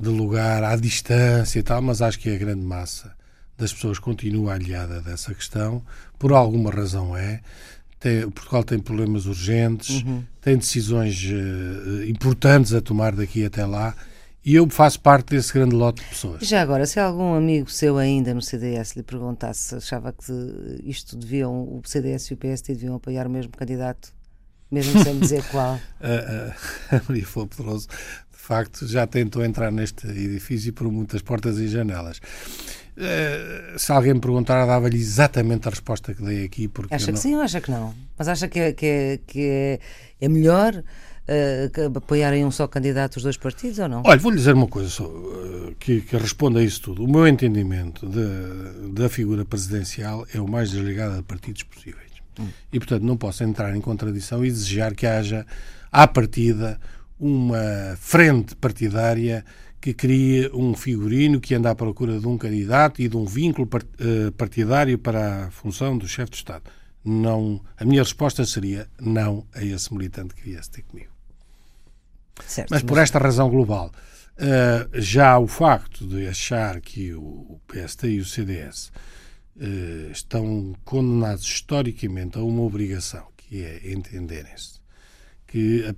de 0.00 0.08
lugar 0.08 0.64
à 0.64 0.74
distância 0.76 1.58
e 1.58 1.62
tal, 1.62 1.82
mas 1.82 2.00
acho 2.00 2.18
que 2.18 2.34
a 2.34 2.38
grande 2.38 2.64
massa 2.64 3.14
das 3.58 3.70
pessoas 3.70 3.98
continua 3.98 4.54
aliada 4.54 5.02
dessa 5.02 5.34
questão, 5.34 5.82
por 6.18 6.32
alguma 6.32 6.70
razão 6.70 7.14
é 7.14 7.40
tem, 7.98 8.28
Portugal 8.30 8.62
tem 8.62 8.78
problemas 8.78 9.26
urgentes, 9.26 10.02
uhum. 10.02 10.22
tem 10.40 10.56
decisões 10.56 11.22
uh, 11.24 12.04
importantes 12.08 12.72
a 12.72 12.80
tomar 12.80 13.14
daqui 13.14 13.44
até 13.44 13.64
lá. 13.64 13.94
E 14.44 14.54
eu 14.54 14.70
faço 14.70 15.00
parte 15.00 15.30
desse 15.30 15.52
grande 15.52 15.74
lote 15.74 16.00
de 16.00 16.08
pessoas. 16.08 16.46
Já 16.46 16.62
agora, 16.62 16.86
se 16.86 17.00
algum 17.00 17.34
amigo 17.34 17.68
seu 17.68 17.98
ainda 17.98 18.32
no 18.32 18.40
CDS 18.40 18.94
lhe 18.94 19.02
perguntasse 19.02 19.70
se 19.70 19.74
achava 19.74 20.12
que 20.12 20.32
isto 20.84 21.16
deviam, 21.16 21.52
o 21.52 21.82
CDS 21.84 22.26
e 22.26 22.34
o 22.34 22.36
PSD 22.36 22.74
deviam 22.74 22.94
apoiar 22.94 23.26
o 23.26 23.30
mesmo 23.30 23.50
candidato, 23.50 24.12
mesmo 24.70 25.02
sem 25.02 25.18
dizer 25.18 25.42
qual. 25.50 25.80
a 26.00 27.02
Maria 27.08 27.26
Flor 27.26 27.48
Pedroso, 27.48 27.88
de 27.88 28.38
facto, 28.38 28.86
já 28.86 29.04
tentou 29.04 29.44
entrar 29.44 29.72
neste 29.72 30.06
edifício 30.06 30.72
por 30.72 30.88
muitas 30.92 31.22
portas 31.22 31.58
e 31.58 31.66
janelas. 31.66 32.20
Uh, 32.96 33.78
se 33.78 33.92
alguém 33.92 34.14
me 34.14 34.20
perguntar, 34.20 34.64
dava-lhe 34.64 34.96
exatamente 34.96 35.68
a 35.68 35.70
resposta 35.70 36.14
que 36.14 36.22
dei 36.22 36.44
aqui. 36.44 36.66
Porque 36.66 36.94
acha 36.94 37.08
não... 37.08 37.14
que 37.14 37.20
sim 37.20 37.34
ou 37.34 37.42
acha 37.42 37.60
que 37.60 37.70
não? 37.70 37.94
Mas 38.16 38.26
acha 38.26 38.48
que 38.48 38.58
é, 38.58 38.72
que 38.72 38.86
é, 38.86 39.20
que 39.26 39.40
é, 39.40 39.80
é 40.18 40.28
melhor 40.28 40.74
uh, 40.74 41.98
apoiarem 41.98 42.44
um 42.44 42.50
só 42.50 42.66
candidato 42.66 43.16
os 43.16 43.22
dois 43.22 43.36
partidos 43.36 43.78
ou 43.78 43.88
não? 43.88 44.02
Olha, 44.04 44.18
vou-lhe 44.18 44.38
dizer 44.38 44.54
uma 44.54 44.66
coisa 44.66 44.88
só, 44.88 45.04
uh, 45.04 45.74
que, 45.78 46.00
que 46.00 46.16
responda 46.16 46.60
a 46.60 46.64
isso 46.64 46.80
tudo. 46.80 47.04
O 47.04 47.08
meu 47.08 47.28
entendimento 47.28 48.08
de, 48.08 48.92
da 48.92 49.10
figura 49.10 49.44
presidencial 49.44 50.26
é 50.32 50.40
o 50.40 50.48
mais 50.48 50.70
desligado 50.70 51.16
de 51.16 51.22
partidos 51.22 51.64
possíveis. 51.64 52.12
Hum. 52.40 52.48
E, 52.72 52.78
portanto, 52.78 53.02
não 53.02 53.16
posso 53.18 53.44
entrar 53.44 53.76
em 53.76 53.80
contradição 53.80 54.42
e 54.42 54.50
desejar 54.50 54.94
que 54.94 55.06
haja, 55.06 55.44
à 55.92 56.06
partida, 56.06 56.80
uma 57.18 57.96
frente 57.98 58.54
partidária 58.56 59.44
que 59.86 59.94
cria 59.94 60.50
um 60.52 60.74
figurino 60.74 61.40
que 61.40 61.54
anda 61.54 61.70
à 61.70 61.74
procura 61.76 62.18
de 62.18 62.26
um 62.26 62.36
candidato 62.36 63.00
e 63.00 63.08
de 63.08 63.16
um 63.16 63.24
vínculo 63.24 63.68
eh, 64.00 64.32
partidário 64.36 64.98
para 64.98 65.44
a 65.44 65.50
função 65.52 65.96
do 65.96 66.08
chefe 66.08 66.32
de 66.32 66.38
Estado. 66.38 66.64
Não, 67.04 67.62
a 67.76 67.84
minha 67.84 68.02
resposta 68.02 68.44
seria 68.44 68.88
não 69.00 69.46
a 69.54 69.62
esse 69.62 69.94
militante 69.94 70.34
que 70.34 70.42
viesse 70.42 70.72
ter 70.72 70.82
comigo. 70.82 71.12
Certo, 72.44 72.68
mas 72.68 72.82
por 72.82 72.98
esta 72.98 73.20
razão 73.20 73.48
global, 73.48 73.92
uh, 74.38 75.00
já 75.00 75.38
o 75.38 75.46
facto 75.46 76.04
de 76.04 76.26
achar 76.26 76.80
que 76.80 77.14
o 77.14 77.60
PST 77.68 78.08
e 78.08 78.18
o 78.18 78.24
CDS 78.24 78.88
uh, 78.88 78.92
eh, 79.60 80.10
estão 80.10 80.74
condenados 80.84 81.44
historicamente 81.44 82.36
a 82.38 82.42
uma 82.42 82.62
obrigação, 82.62 83.28
que 83.36 83.62
é 83.62 83.92
entenderem-se, 83.92 84.75
que 85.46 85.84
eh, 85.84 85.94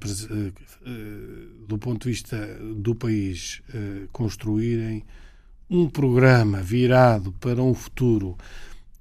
do 1.66 1.78
ponto 1.78 2.02
de 2.02 2.10
vista 2.10 2.36
do 2.76 2.94
país, 2.94 3.62
eh, 3.72 4.06
construírem 4.12 5.04
um 5.70 5.88
programa 5.88 6.62
virado 6.62 7.32
para 7.32 7.62
um 7.62 7.74
futuro 7.74 8.36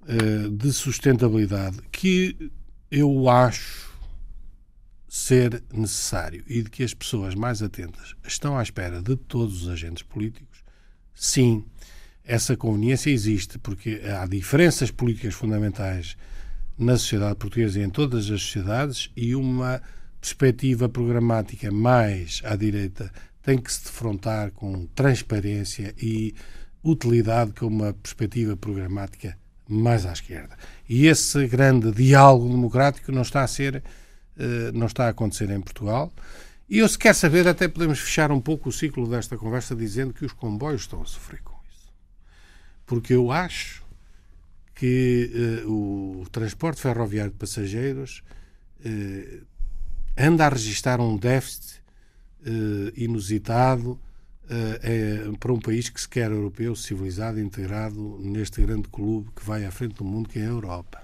eh, 0.07 0.49
de 0.49 0.71
sustentabilidade 0.71 1.77
que 1.91 2.51
eu 2.89 3.29
acho 3.29 3.87
ser 5.07 5.63
necessário 5.73 6.43
e 6.47 6.61
de 6.61 6.69
que 6.69 6.83
as 6.83 6.93
pessoas 6.93 7.35
mais 7.35 7.61
atentas 7.61 8.15
estão 8.25 8.57
à 8.57 8.63
espera 8.63 9.01
de 9.01 9.15
todos 9.15 9.63
os 9.63 9.69
agentes 9.69 10.03
políticos, 10.03 10.63
sim, 11.13 11.65
essa 12.23 12.57
conveniência 12.57 13.09
existe, 13.09 13.57
porque 13.57 14.01
há 14.03 14.25
diferenças 14.25 14.91
políticas 14.91 15.33
fundamentais 15.33 16.17
na 16.77 16.97
sociedade 16.97 17.35
portuguesa 17.35 17.79
e 17.79 17.83
em 17.83 17.89
todas 17.89 18.29
as 18.29 18.41
sociedades 18.41 19.09
e 19.15 19.33
uma 19.33 19.81
perspectiva 20.19 20.89
programática 20.89 21.71
mais 21.71 22.41
à 22.43 22.55
direita 22.55 23.11
tem 23.41 23.57
que 23.57 23.71
se 23.71 23.85
defrontar 23.85 24.51
com 24.51 24.85
transparência 24.87 25.93
e 25.97 26.35
utilidade 26.83 27.53
com 27.53 27.67
uma 27.67 27.93
perspectiva 27.93 28.57
programática 28.57 29.37
mais 29.67 30.05
à 30.05 30.13
esquerda. 30.13 30.57
E 30.87 31.07
esse 31.07 31.47
grande 31.47 31.91
diálogo 31.91 32.49
democrático 32.49 33.11
não 33.11 33.21
está 33.21 33.43
a 33.43 33.47
ser, 33.47 33.83
eh, 34.37 34.71
não 34.73 34.87
está 34.87 35.05
a 35.05 35.09
acontecer 35.09 35.49
em 35.49 35.61
Portugal. 35.61 36.11
E 36.69 36.79
eu 36.79 36.87
se 36.89 36.97
quer 36.97 37.15
saber, 37.15 37.47
até 37.47 37.67
podemos 37.67 37.99
fechar 37.99 38.31
um 38.31 38.41
pouco 38.41 38.69
o 38.69 38.71
ciclo 38.71 39.09
desta 39.09 39.37
conversa 39.37 39.75
dizendo 39.75 40.13
que 40.13 40.25
os 40.25 40.33
comboios 40.33 40.81
estão 40.81 41.01
a 41.01 41.05
sofrer 41.05 41.41
com 41.41 41.57
isso. 41.69 41.89
Porque 42.85 43.13
eu 43.13 43.31
acho 43.31 43.85
que 44.75 45.63
uh, 45.65 46.21
o 46.21 46.29
transporte 46.29 46.81
ferroviário 46.81 47.31
de 47.31 47.37
passageiros 47.37 48.21
uh, 48.85 49.45
anda 50.17 50.45
a 50.45 50.49
registrar 50.49 50.99
um 50.99 51.17
déficit 51.17 51.81
uh, 52.41 52.91
inusitado 52.95 53.99
é, 54.49 55.29
para 55.41 55.51
um 55.51 55.59
país 55.59 55.89
que 55.89 55.99
se 55.99 56.07
quer 56.07 56.31
europeu, 56.31 56.73
civilizado, 56.73 57.37
integrado 57.37 58.17
neste 58.21 58.61
grande 58.61 58.87
clube 58.87 59.29
que 59.35 59.45
vai 59.45 59.65
à 59.65 59.71
frente 59.71 59.95
do 59.95 60.05
mundo, 60.05 60.29
que 60.29 60.39
é 60.39 60.43
a 60.43 60.45
Europa. 60.45 61.01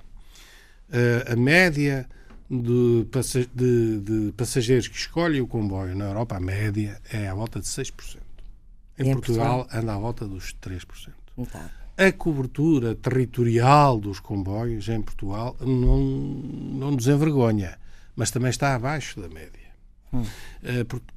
A 1.30 1.36
média 1.36 2.08
de, 2.50 3.06
de, 3.54 4.00
de, 4.00 4.32
passageiros 4.34 4.88
que 4.88 4.96
escolhem 4.96 5.42
o 5.42 5.48
comboio 5.48 5.96
na 5.96 6.06
Europa, 6.06 6.38
a 6.38 6.40
média 6.40 7.02
é 7.12 7.28
à 7.28 7.34
volta 7.34 7.60
de 7.60 7.66
6%. 7.66 8.18
Em, 8.98 9.10
em 9.10 9.14
Portugal, 9.14 9.60
Portugal, 9.60 9.82
anda 9.82 9.94
à 9.94 9.98
volta 9.98 10.28
dos 10.28 10.56
3%. 10.62 11.10
Então. 11.38 11.62
A 11.98 12.12
cobertura 12.12 12.96
territorial 12.96 14.00
dos 14.00 14.20
comboios 14.20 14.88
em 14.88 15.02
Portugal 15.02 15.56
não, 15.60 16.00
não 16.00 16.92
nos 16.92 17.08
envergonha 17.08 17.78
mas 18.16 18.32
também 18.32 18.50
está 18.50 18.76
abaixo 18.76 19.20
da 19.20 19.28
média. 19.28 19.64
Hum. 20.14 20.24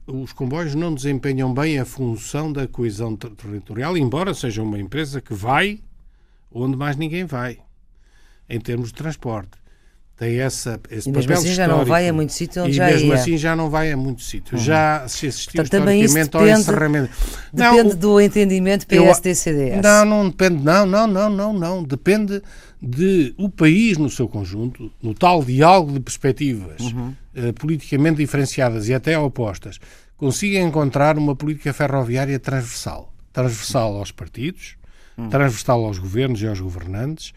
Os 0.07 0.33
comboios 0.33 0.75
não 0.75 0.95
desempenham 0.95 1.53
bem 1.53 1.79
a 1.79 1.85
função 1.85 2.53
da 2.53 2.67
coesão 2.67 3.15
territorial, 3.15 3.97
embora 3.97 4.33
seja 4.33 4.63
uma 4.63 4.79
empresa 4.79 5.21
que 5.21 5.35
vai 5.35 5.81
onde 6.51 6.77
mais 6.77 6.97
ninguém 6.97 7.25
vai, 7.25 7.59
em 8.49 8.59
termos 8.59 8.89
de 8.89 8.95
transporte. 8.95 9.59
Tem 10.16 10.40
essa, 10.40 10.81
esse 10.90 11.11
e 11.11 11.12
mesmo 11.12 11.33
assim 11.35 11.52
já 11.52 11.68
não 11.68 11.85
vai 11.85 12.09
a 12.09 12.12
muito 12.12 12.33
sítio 12.33 12.62
onde 12.62 12.70
e 12.70 12.74
já 12.74 12.87
mesmo 12.87 13.09
ia. 13.09 13.14
assim 13.14 13.37
já 13.37 13.55
não 13.55 13.68
vai 13.68 13.92
a 13.92 13.96
muito 13.98 14.22
sítio. 14.22 14.57
Hum. 14.57 14.61
Já 14.61 15.07
se 15.07 15.26
assistiu 15.26 15.61
Portanto, 15.61 15.90
historicamente 15.90 16.37
ao 16.38 16.48
encerramento. 16.48 17.11
Depende 17.52 17.88
não, 17.90 17.96
do 17.96 18.20
entendimento 18.20 18.87
PSD-CDS. 18.87 19.83
Não, 19.83 20.05
não 20.07 20.31
depende. 20.31 20.64
Não, 20.64 20.87
não, 20.87 21.07
não, 21.07 21.29
não, 21.29 21.52
não. 21.52 21.83
Depende 21.83 22.42
de 22.81 23.35
o 23.37 23.50
país 23.50 23.98
no 23.98 24.09
seu 24.09 24.26
conjunto, 24.26 24.90
no 25.02 25.12
tal 25.12 25.44
diálogo 25.44 25.92
de 25.92 26.00
perspectivas 26.00 26.81
uhum. 26.81 27.12
uh, 27.37 27.52
politicamente 27.52 28.16
diferenciadas 28.16 28.88
e 28.88 28.94
até 28.94 29.18
opostas, 29.18 29.79
consiga 30.16 30.59
encontrar 30.59 31.18
uma 31.18 31.37
política 31.37 31.74
ferroviária 31.74 32.38
transversal. 32.38 33.12
Transversal 33.35 33.98
aos 33.98 34.11
partidos, 34.12 34.76
uhum. 35.18 35.29
transversal 35.29 35.85
aos 35.85 35.98
governos 35.98 36.40
e 36.40 36.46
aos 36.46 36.59
governantes 36.59 37.35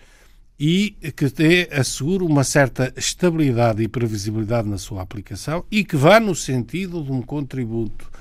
e 0.60 0.92
que 1.16 1.30
dê, 1.30 1.70
assegure 1.72 2.24
uma 2.24 2.44
certa 2.44 2.94
estabilidade 2.98 3.82
e 3.82 3.88
previsibilidade 3.88 4.68
na 4.68 4.78
sua 4.78 5.02
aplicação 5.02 5.64
e 5.72 5.86
que 5.86 5.96
vá 5.96 6.20
no 6.20 6.36
sentido 6.36 7.02
de 7.02 7.12
um 7.12 7.22
contributo 7.22 8.12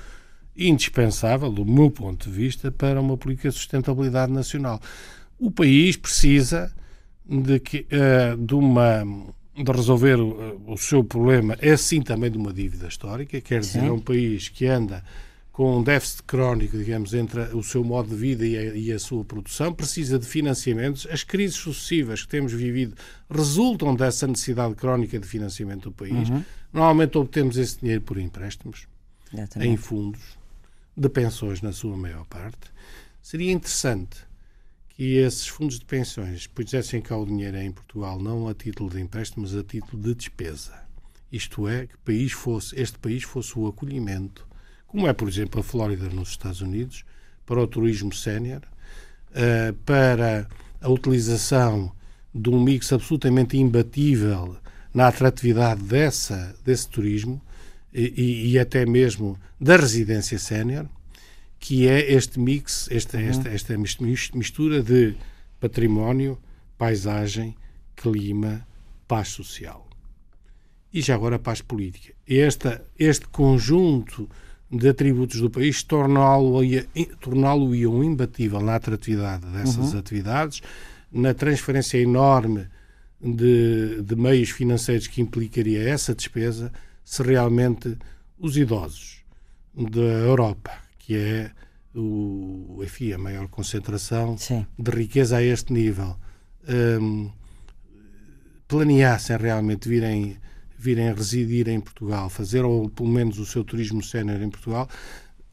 indispensável, 0.55 1.51
do 1.51 1.65
meu 1.65 1.91
ponto 1.91 2.29
de 2.29 2.35
vista, 2.35 2.71
para 2.71 3.01
uma 3.01 3.17
política 3.17 3.49
de 3.49 3.55
sustentabilidade 3.55 4.31
nacional. 4.31 4.79
O 5.37 5.51
país 5.51 5.97
precisa 5.97 6.73
de, 7.25 7.59
que, 7.59 7.85
uh, 7.91 8.37
de, 8.37 8.55
uma, 8.55 9.03
de 9.55 9.71
resolver 9.71 10.19
o, 10.19 10.61
o, 10.67 10.77
seu 10.77 11.03
problema, 11.03 11.57
é 11.59 11.75
sim 11.75 12.01
também 12.01 12.31
de 12.31 12.37
uma 12.37 12.53
dívida 12.53 12.87
histórica, 12.87 13.39
quer 13.41 13.59
dizer, 13.59 13.81
sim. 13.81 13.87
é 13.87 13.91
um 13.91 13.99
país 13.99 14.47
que 14.47 14.65
anda 14.65 15.03
com 15.51 15.79
um 15.79 15.83
déficit 15.83 16.23
crónico, 16.23 16.77
digamos, 16.77 17.13
entre 17.13 17.41
o 17.53 17.61
seu 17.61 17.83
modo 17.83 18.09
de 18.09 18.15
vida 18.15 18.45
e 18.45 18.57
a, 18.57 18.63
e 18.75 18.91
a, 18.91 18.99
sua 18.99 19.25
produção, 19.25 19.73
precisa 19.73 20.17
de 20.17 20.25
financiamentos. 20.25 21.05
As 21.11 21.23
crises 21.23 21.57
sucessivas 21.57 22.21
que 22.21 22.29
temos 22.29 22.53
vivido 22.53 22.95
resultam 23.29 23.95
dessa 23.95 24.25
necessidade 24.25 24.75
crónica 24.75 25.19
de 25.19 25.27
financiamento 25.27 25.89
do 25.89 25.91
país. 25.91 26.29
Uhum. 26.29 26.43
Normalmente 26.71 27.17
obtemos 27.17 27.57
esse 27.57 27.79
dinheiro 27.79 28.01
por 28.01 28.17
empréstimos, 28.17 28.87
em 29.59 29.75
fundos, 29.75 30.21
de 30.95 31.09
pensões, 31.09 31.61
na 31.61 31.73
sua 31.73 31.97
maior 31.97 32.25
parte. 32.25 32.71
Seria 33.21 33.51
interessante 33.51 34.17
que 34.89 35.17
esses 35.17 35.47
fundos 35.47 35.79
de 35.79 35.85
pensões 35.85 36.47
pusessem 36.47 37.01
cá 37.01 37.17
o 37.17 37.25
dinheiro 37.25 37.57
em 37.57 37.71
Portugal, 37.71 38.19
não 38.19 38.47
a 38.47 38.53
título 38.53 38.89
de 38.89 38.99
empréstimo, 38.99 39.43
mas 39.43 39.55
a 39.55 39.63
título 39.63 40.01
de 40.01 40.15
despesa. 40.15 40.87
Isto 41.31 41.67
é, 41.67 41.87
que 41.87 41.97
país 41.99 42.31
fosse, 42.31 42.79
este 42.79 42.97
país 42.97 43.23
fosse 43.23 43.57
o 43.57 43.67
acolhimento 43.67 44.48
como 44.89 45.07
é, 45.07 45.13
por 45.13 45.27
exemplo, 45.27 45.61
a 45.61 45.63
Flórida 45.63 46.09
nos 46.09 46.29
Estados 46.29 46.61
Unidos, 46.61 47.05
para 47.45 47.61
o 47.61 47.67
turismo 47.67 48.13
sénior, 48.13 48.61
uh, 49.31 49.73
para 49.85 50.47
a 50.81 50.89
utilização 50.89 51.91
de 52.33 52.49
um 52.49 52.61
mix 52.61 52.91
absolutamente 52.91 53.57
imbatível 53.57 54.57
na 54.93 55.07
atratividade 55.07 55.81
dessa, 55.83 56.55
desse 56.65 56.89
turismo 56.89 57.41
e, 57.93 58.51
e 58.51 58.59
até 58.59 58.85
mesmo 58.85 59.39
da 59.59 59.77
residência 59.77 60.39
sénior, 60.39 60.87
que 61.59 61.87
é 61.87 62.11
este 62.11 62.39
mix, 62.39 62.87
esta, 62.91 63.17
uhum. 63.17 63.29
esta, 63.29 63.49
esta 63.49 63.77
mistura 63.77 64.81
de 64.81 65.15
património, 65.59 66.39
paisagem, 66.77 67.55
clima, 67.95 68.65
paz 69.07 69.27
social. 69.27 69.87
E 70.91 71.01
já 71.01 71.13
agora 71.13 71.37
paz 71.37 71.61
política. 71.61 72.13
Esta, 72.27 72.83
este 72.97 73.27
conjunto 73.27 74.27
de 74.71 74.89
atributos 74.89 75.41
do 75.41 75.49
país 75.49 75.83
torná-lo-iam 75.83 76.85
torná 77.19 77.55
imbatível 77.55 78.61
na 78.61 78.75
atratividade 78.75 79.45
dessas 79.47 79.93
uhum. 79.93 79.99
atividades, 79.99 80.61
na 81.11 81.33
transferência 81.33 81.97
enorme 81.97 82.67
de, 83.19 84.01
de 84.03 84.15
meios 84.15 84.51
financeiros 84.51 85.07
que 85.07 85.21
implicaria 85.21 85.81
essa 85.89 86.13
despesa, 86.13 86.71
se 87.03 87.23
realmente 87.23 87.97
os 88.37 88.55
idosos 88.55 89.23
da 89.73 90.01
Europa, 90.01 90.71
que 90.99 91.15
é 91.15 91.51
o, 91.95 92.81
enfim, 92.83 93.11
a 93.11 93.17
maior 93.17 93.47
concentração 93.47 94.37
Sim. 94.37 94.65
de 94.77 94.91
riqueza 94.91 95.37
a 95.37 95.43
este 95.43 95.73
nível, 95.73 96.15
um, 97.01 97.31
planeassem 98.67 99.37
realmente 99.37 99.89
virem 99.89 100.37
virem 100.79 101.13
residir 101.13 101.67
em 101.67 101.79
Portugal, 101.79 102.29
fazer 102.29 102.63
ou 102.63 102.89
pelo 102.89 103.09
menos 103.09 103.37
o 103.37 103.45
seu 103.45 103.63
turismo 103.63 104.01
sénior 104.01 104.41
em 104.41 104.49
Portugal, 104.49 104.87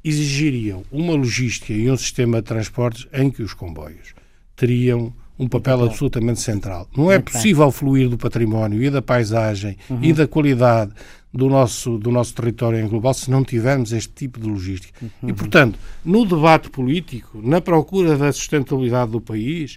exigiriam 0.05 0.85
uma 0.93 1.15
logística 1.15 1.73
e 1.73 1.91
um 1.91 1.97
sistema 1.97 2.41
de 2.41 2.45
transportes 2.47 3.09
em 3.13 3.29
que 3.29 3.43
os 3.43 3.53
comboios 3.53 4.15
teriam 4.55 5.13
um 5.39 5.49
papel 5.49 5.85
absolutamente 5.85 6.41
central. 6.41 6.89
Não 6.97 7.11
é 7.11 7.19
possível 7.19 7.71
fluir 7.71 8.09
do 8.09 8.17
património 8.17 8.83
e 8.83 8.89
da 8.89 9.03
paisagem 9.03 9.77
uhum. 9.91 9.99
e 10.03 10.13
da 10.13 10.27
qualidade 10.27 10.93
do 11.33 11.49
nosso, 11.49 11.99
do 11.99 12.11
nosso 12.11 12.35
território 12.35 12.79
em 12.79 12.89
global 12.89 13.13
se 13.13 13.31
não 13.31 13.45
tivermos 13.45 13.93
este 13.93 14.13
tipo 14.15 14.41
de 14.41 14.49
logística. 14.49 14.99
Uhum. 15.03 15.29
E, 15.29 15.33
portanto, 15.35 15.79
no 16.05 16.25
debate 16.25 16.71
político, 16.71 17.41
na 17.43 17.61
procura 17.61 18.17
da 18.17 18.33
sustentabilidade 18.33 19.11
do 19.11 19.21
país, 19.21 19.77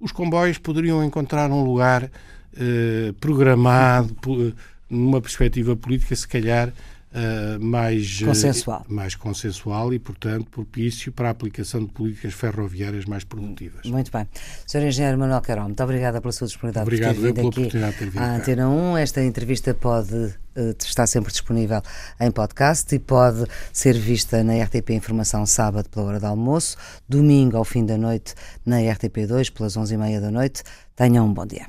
os 0.00 0.12
comboios 0.12 0.56
poderiam 0.56 1.04
encontrar 1.04 1.50
um 1.50 1.62
lugar 1.62 2.10
eh, 2.58 3.12
programado, 3.20 4.14
numa 4.88 5.20
perspectiva 5.20 5.76
política, 5.76 6.14
se 6.14 6.26
calhar 6.26 6.72
uh, 7.16 7.64
mais 7.64 8.18
eh, 8.22 8.26
consensual. 8.26 8.84
Uh, 8.88 8.94
mais 8.94 9.14
consensual 9.14 9.94
e, 9.94 9.98
portanto, 9.98 10.46
propício 10.50 11.10
para 11.10 11.28
a 11.28 11.30
aplicação 11.30 11.84
de 11.84 11.92
políticas 11.92 12.34
ferroviárias 12.34 13.04
mais 13.04 13.24
produtivas. 13.24 13.86
Muito 13.86 14.10
bem. 14.12 14.26
Sr. 14.66 14.86
Engenheiro 14.86 15.18
Manuel 15.18 15.40
Carol, 15.40 15.64
muito 15.64 15.82
obrigada 15.82 16.20
pela 16.20 16.32
sua 16.32 16.46
disponibilidade 16.46 16.86
Obrigado 16.86 17.14
por 17.14 17.22
ter 17.22 17.26
vindo 17.26 17.34
pela 17.34 17.48
aqui 17.48 17.58
oportunidade 17.58 17.92
de 17.92 17.98
ter 17.98 18.10
vindo 18.10 18.22
à 18.22 18.36
Antena 18.36 18.68
1. 18.68 18.96
Esta 18.98 19.22
entrevista 19.22 19.74
pode 19.74 20.14
uh, 20.14 20.76
estar 20.78 21.06
sempre 21.06 21.32
disponível 21.32 21.82
em 22.20 22.30
podcast 22.30 22.94
e 22.94 22.98
pode 22.98 23.44
ser 23.72 23.94
vista 23.94 24.42
na 24.44 24.62
RTP 24.62 24.90
Informação 24.90 25.46
sábado 25.46 25.88
pela 25.88 26.06
hora 26.06 26.20
do 26.20 26.26
almoço, 26.26 26.76
domingo 27.08 27.56
ao 27.56 27.64
fim 27.64 27.84
da 27.84 27.96
noite 27.96 28.34
na 28.64 28.78
RTP2 28.78 29.52
pelas 29.52 29.76
11h30 29.76 30.20
da 30.20 30.30
noite. 30.30 30.62
Tenham 30.94 31.26
um 31.26 31.32
bom 31.32 31.46
dia. 31.46 31.64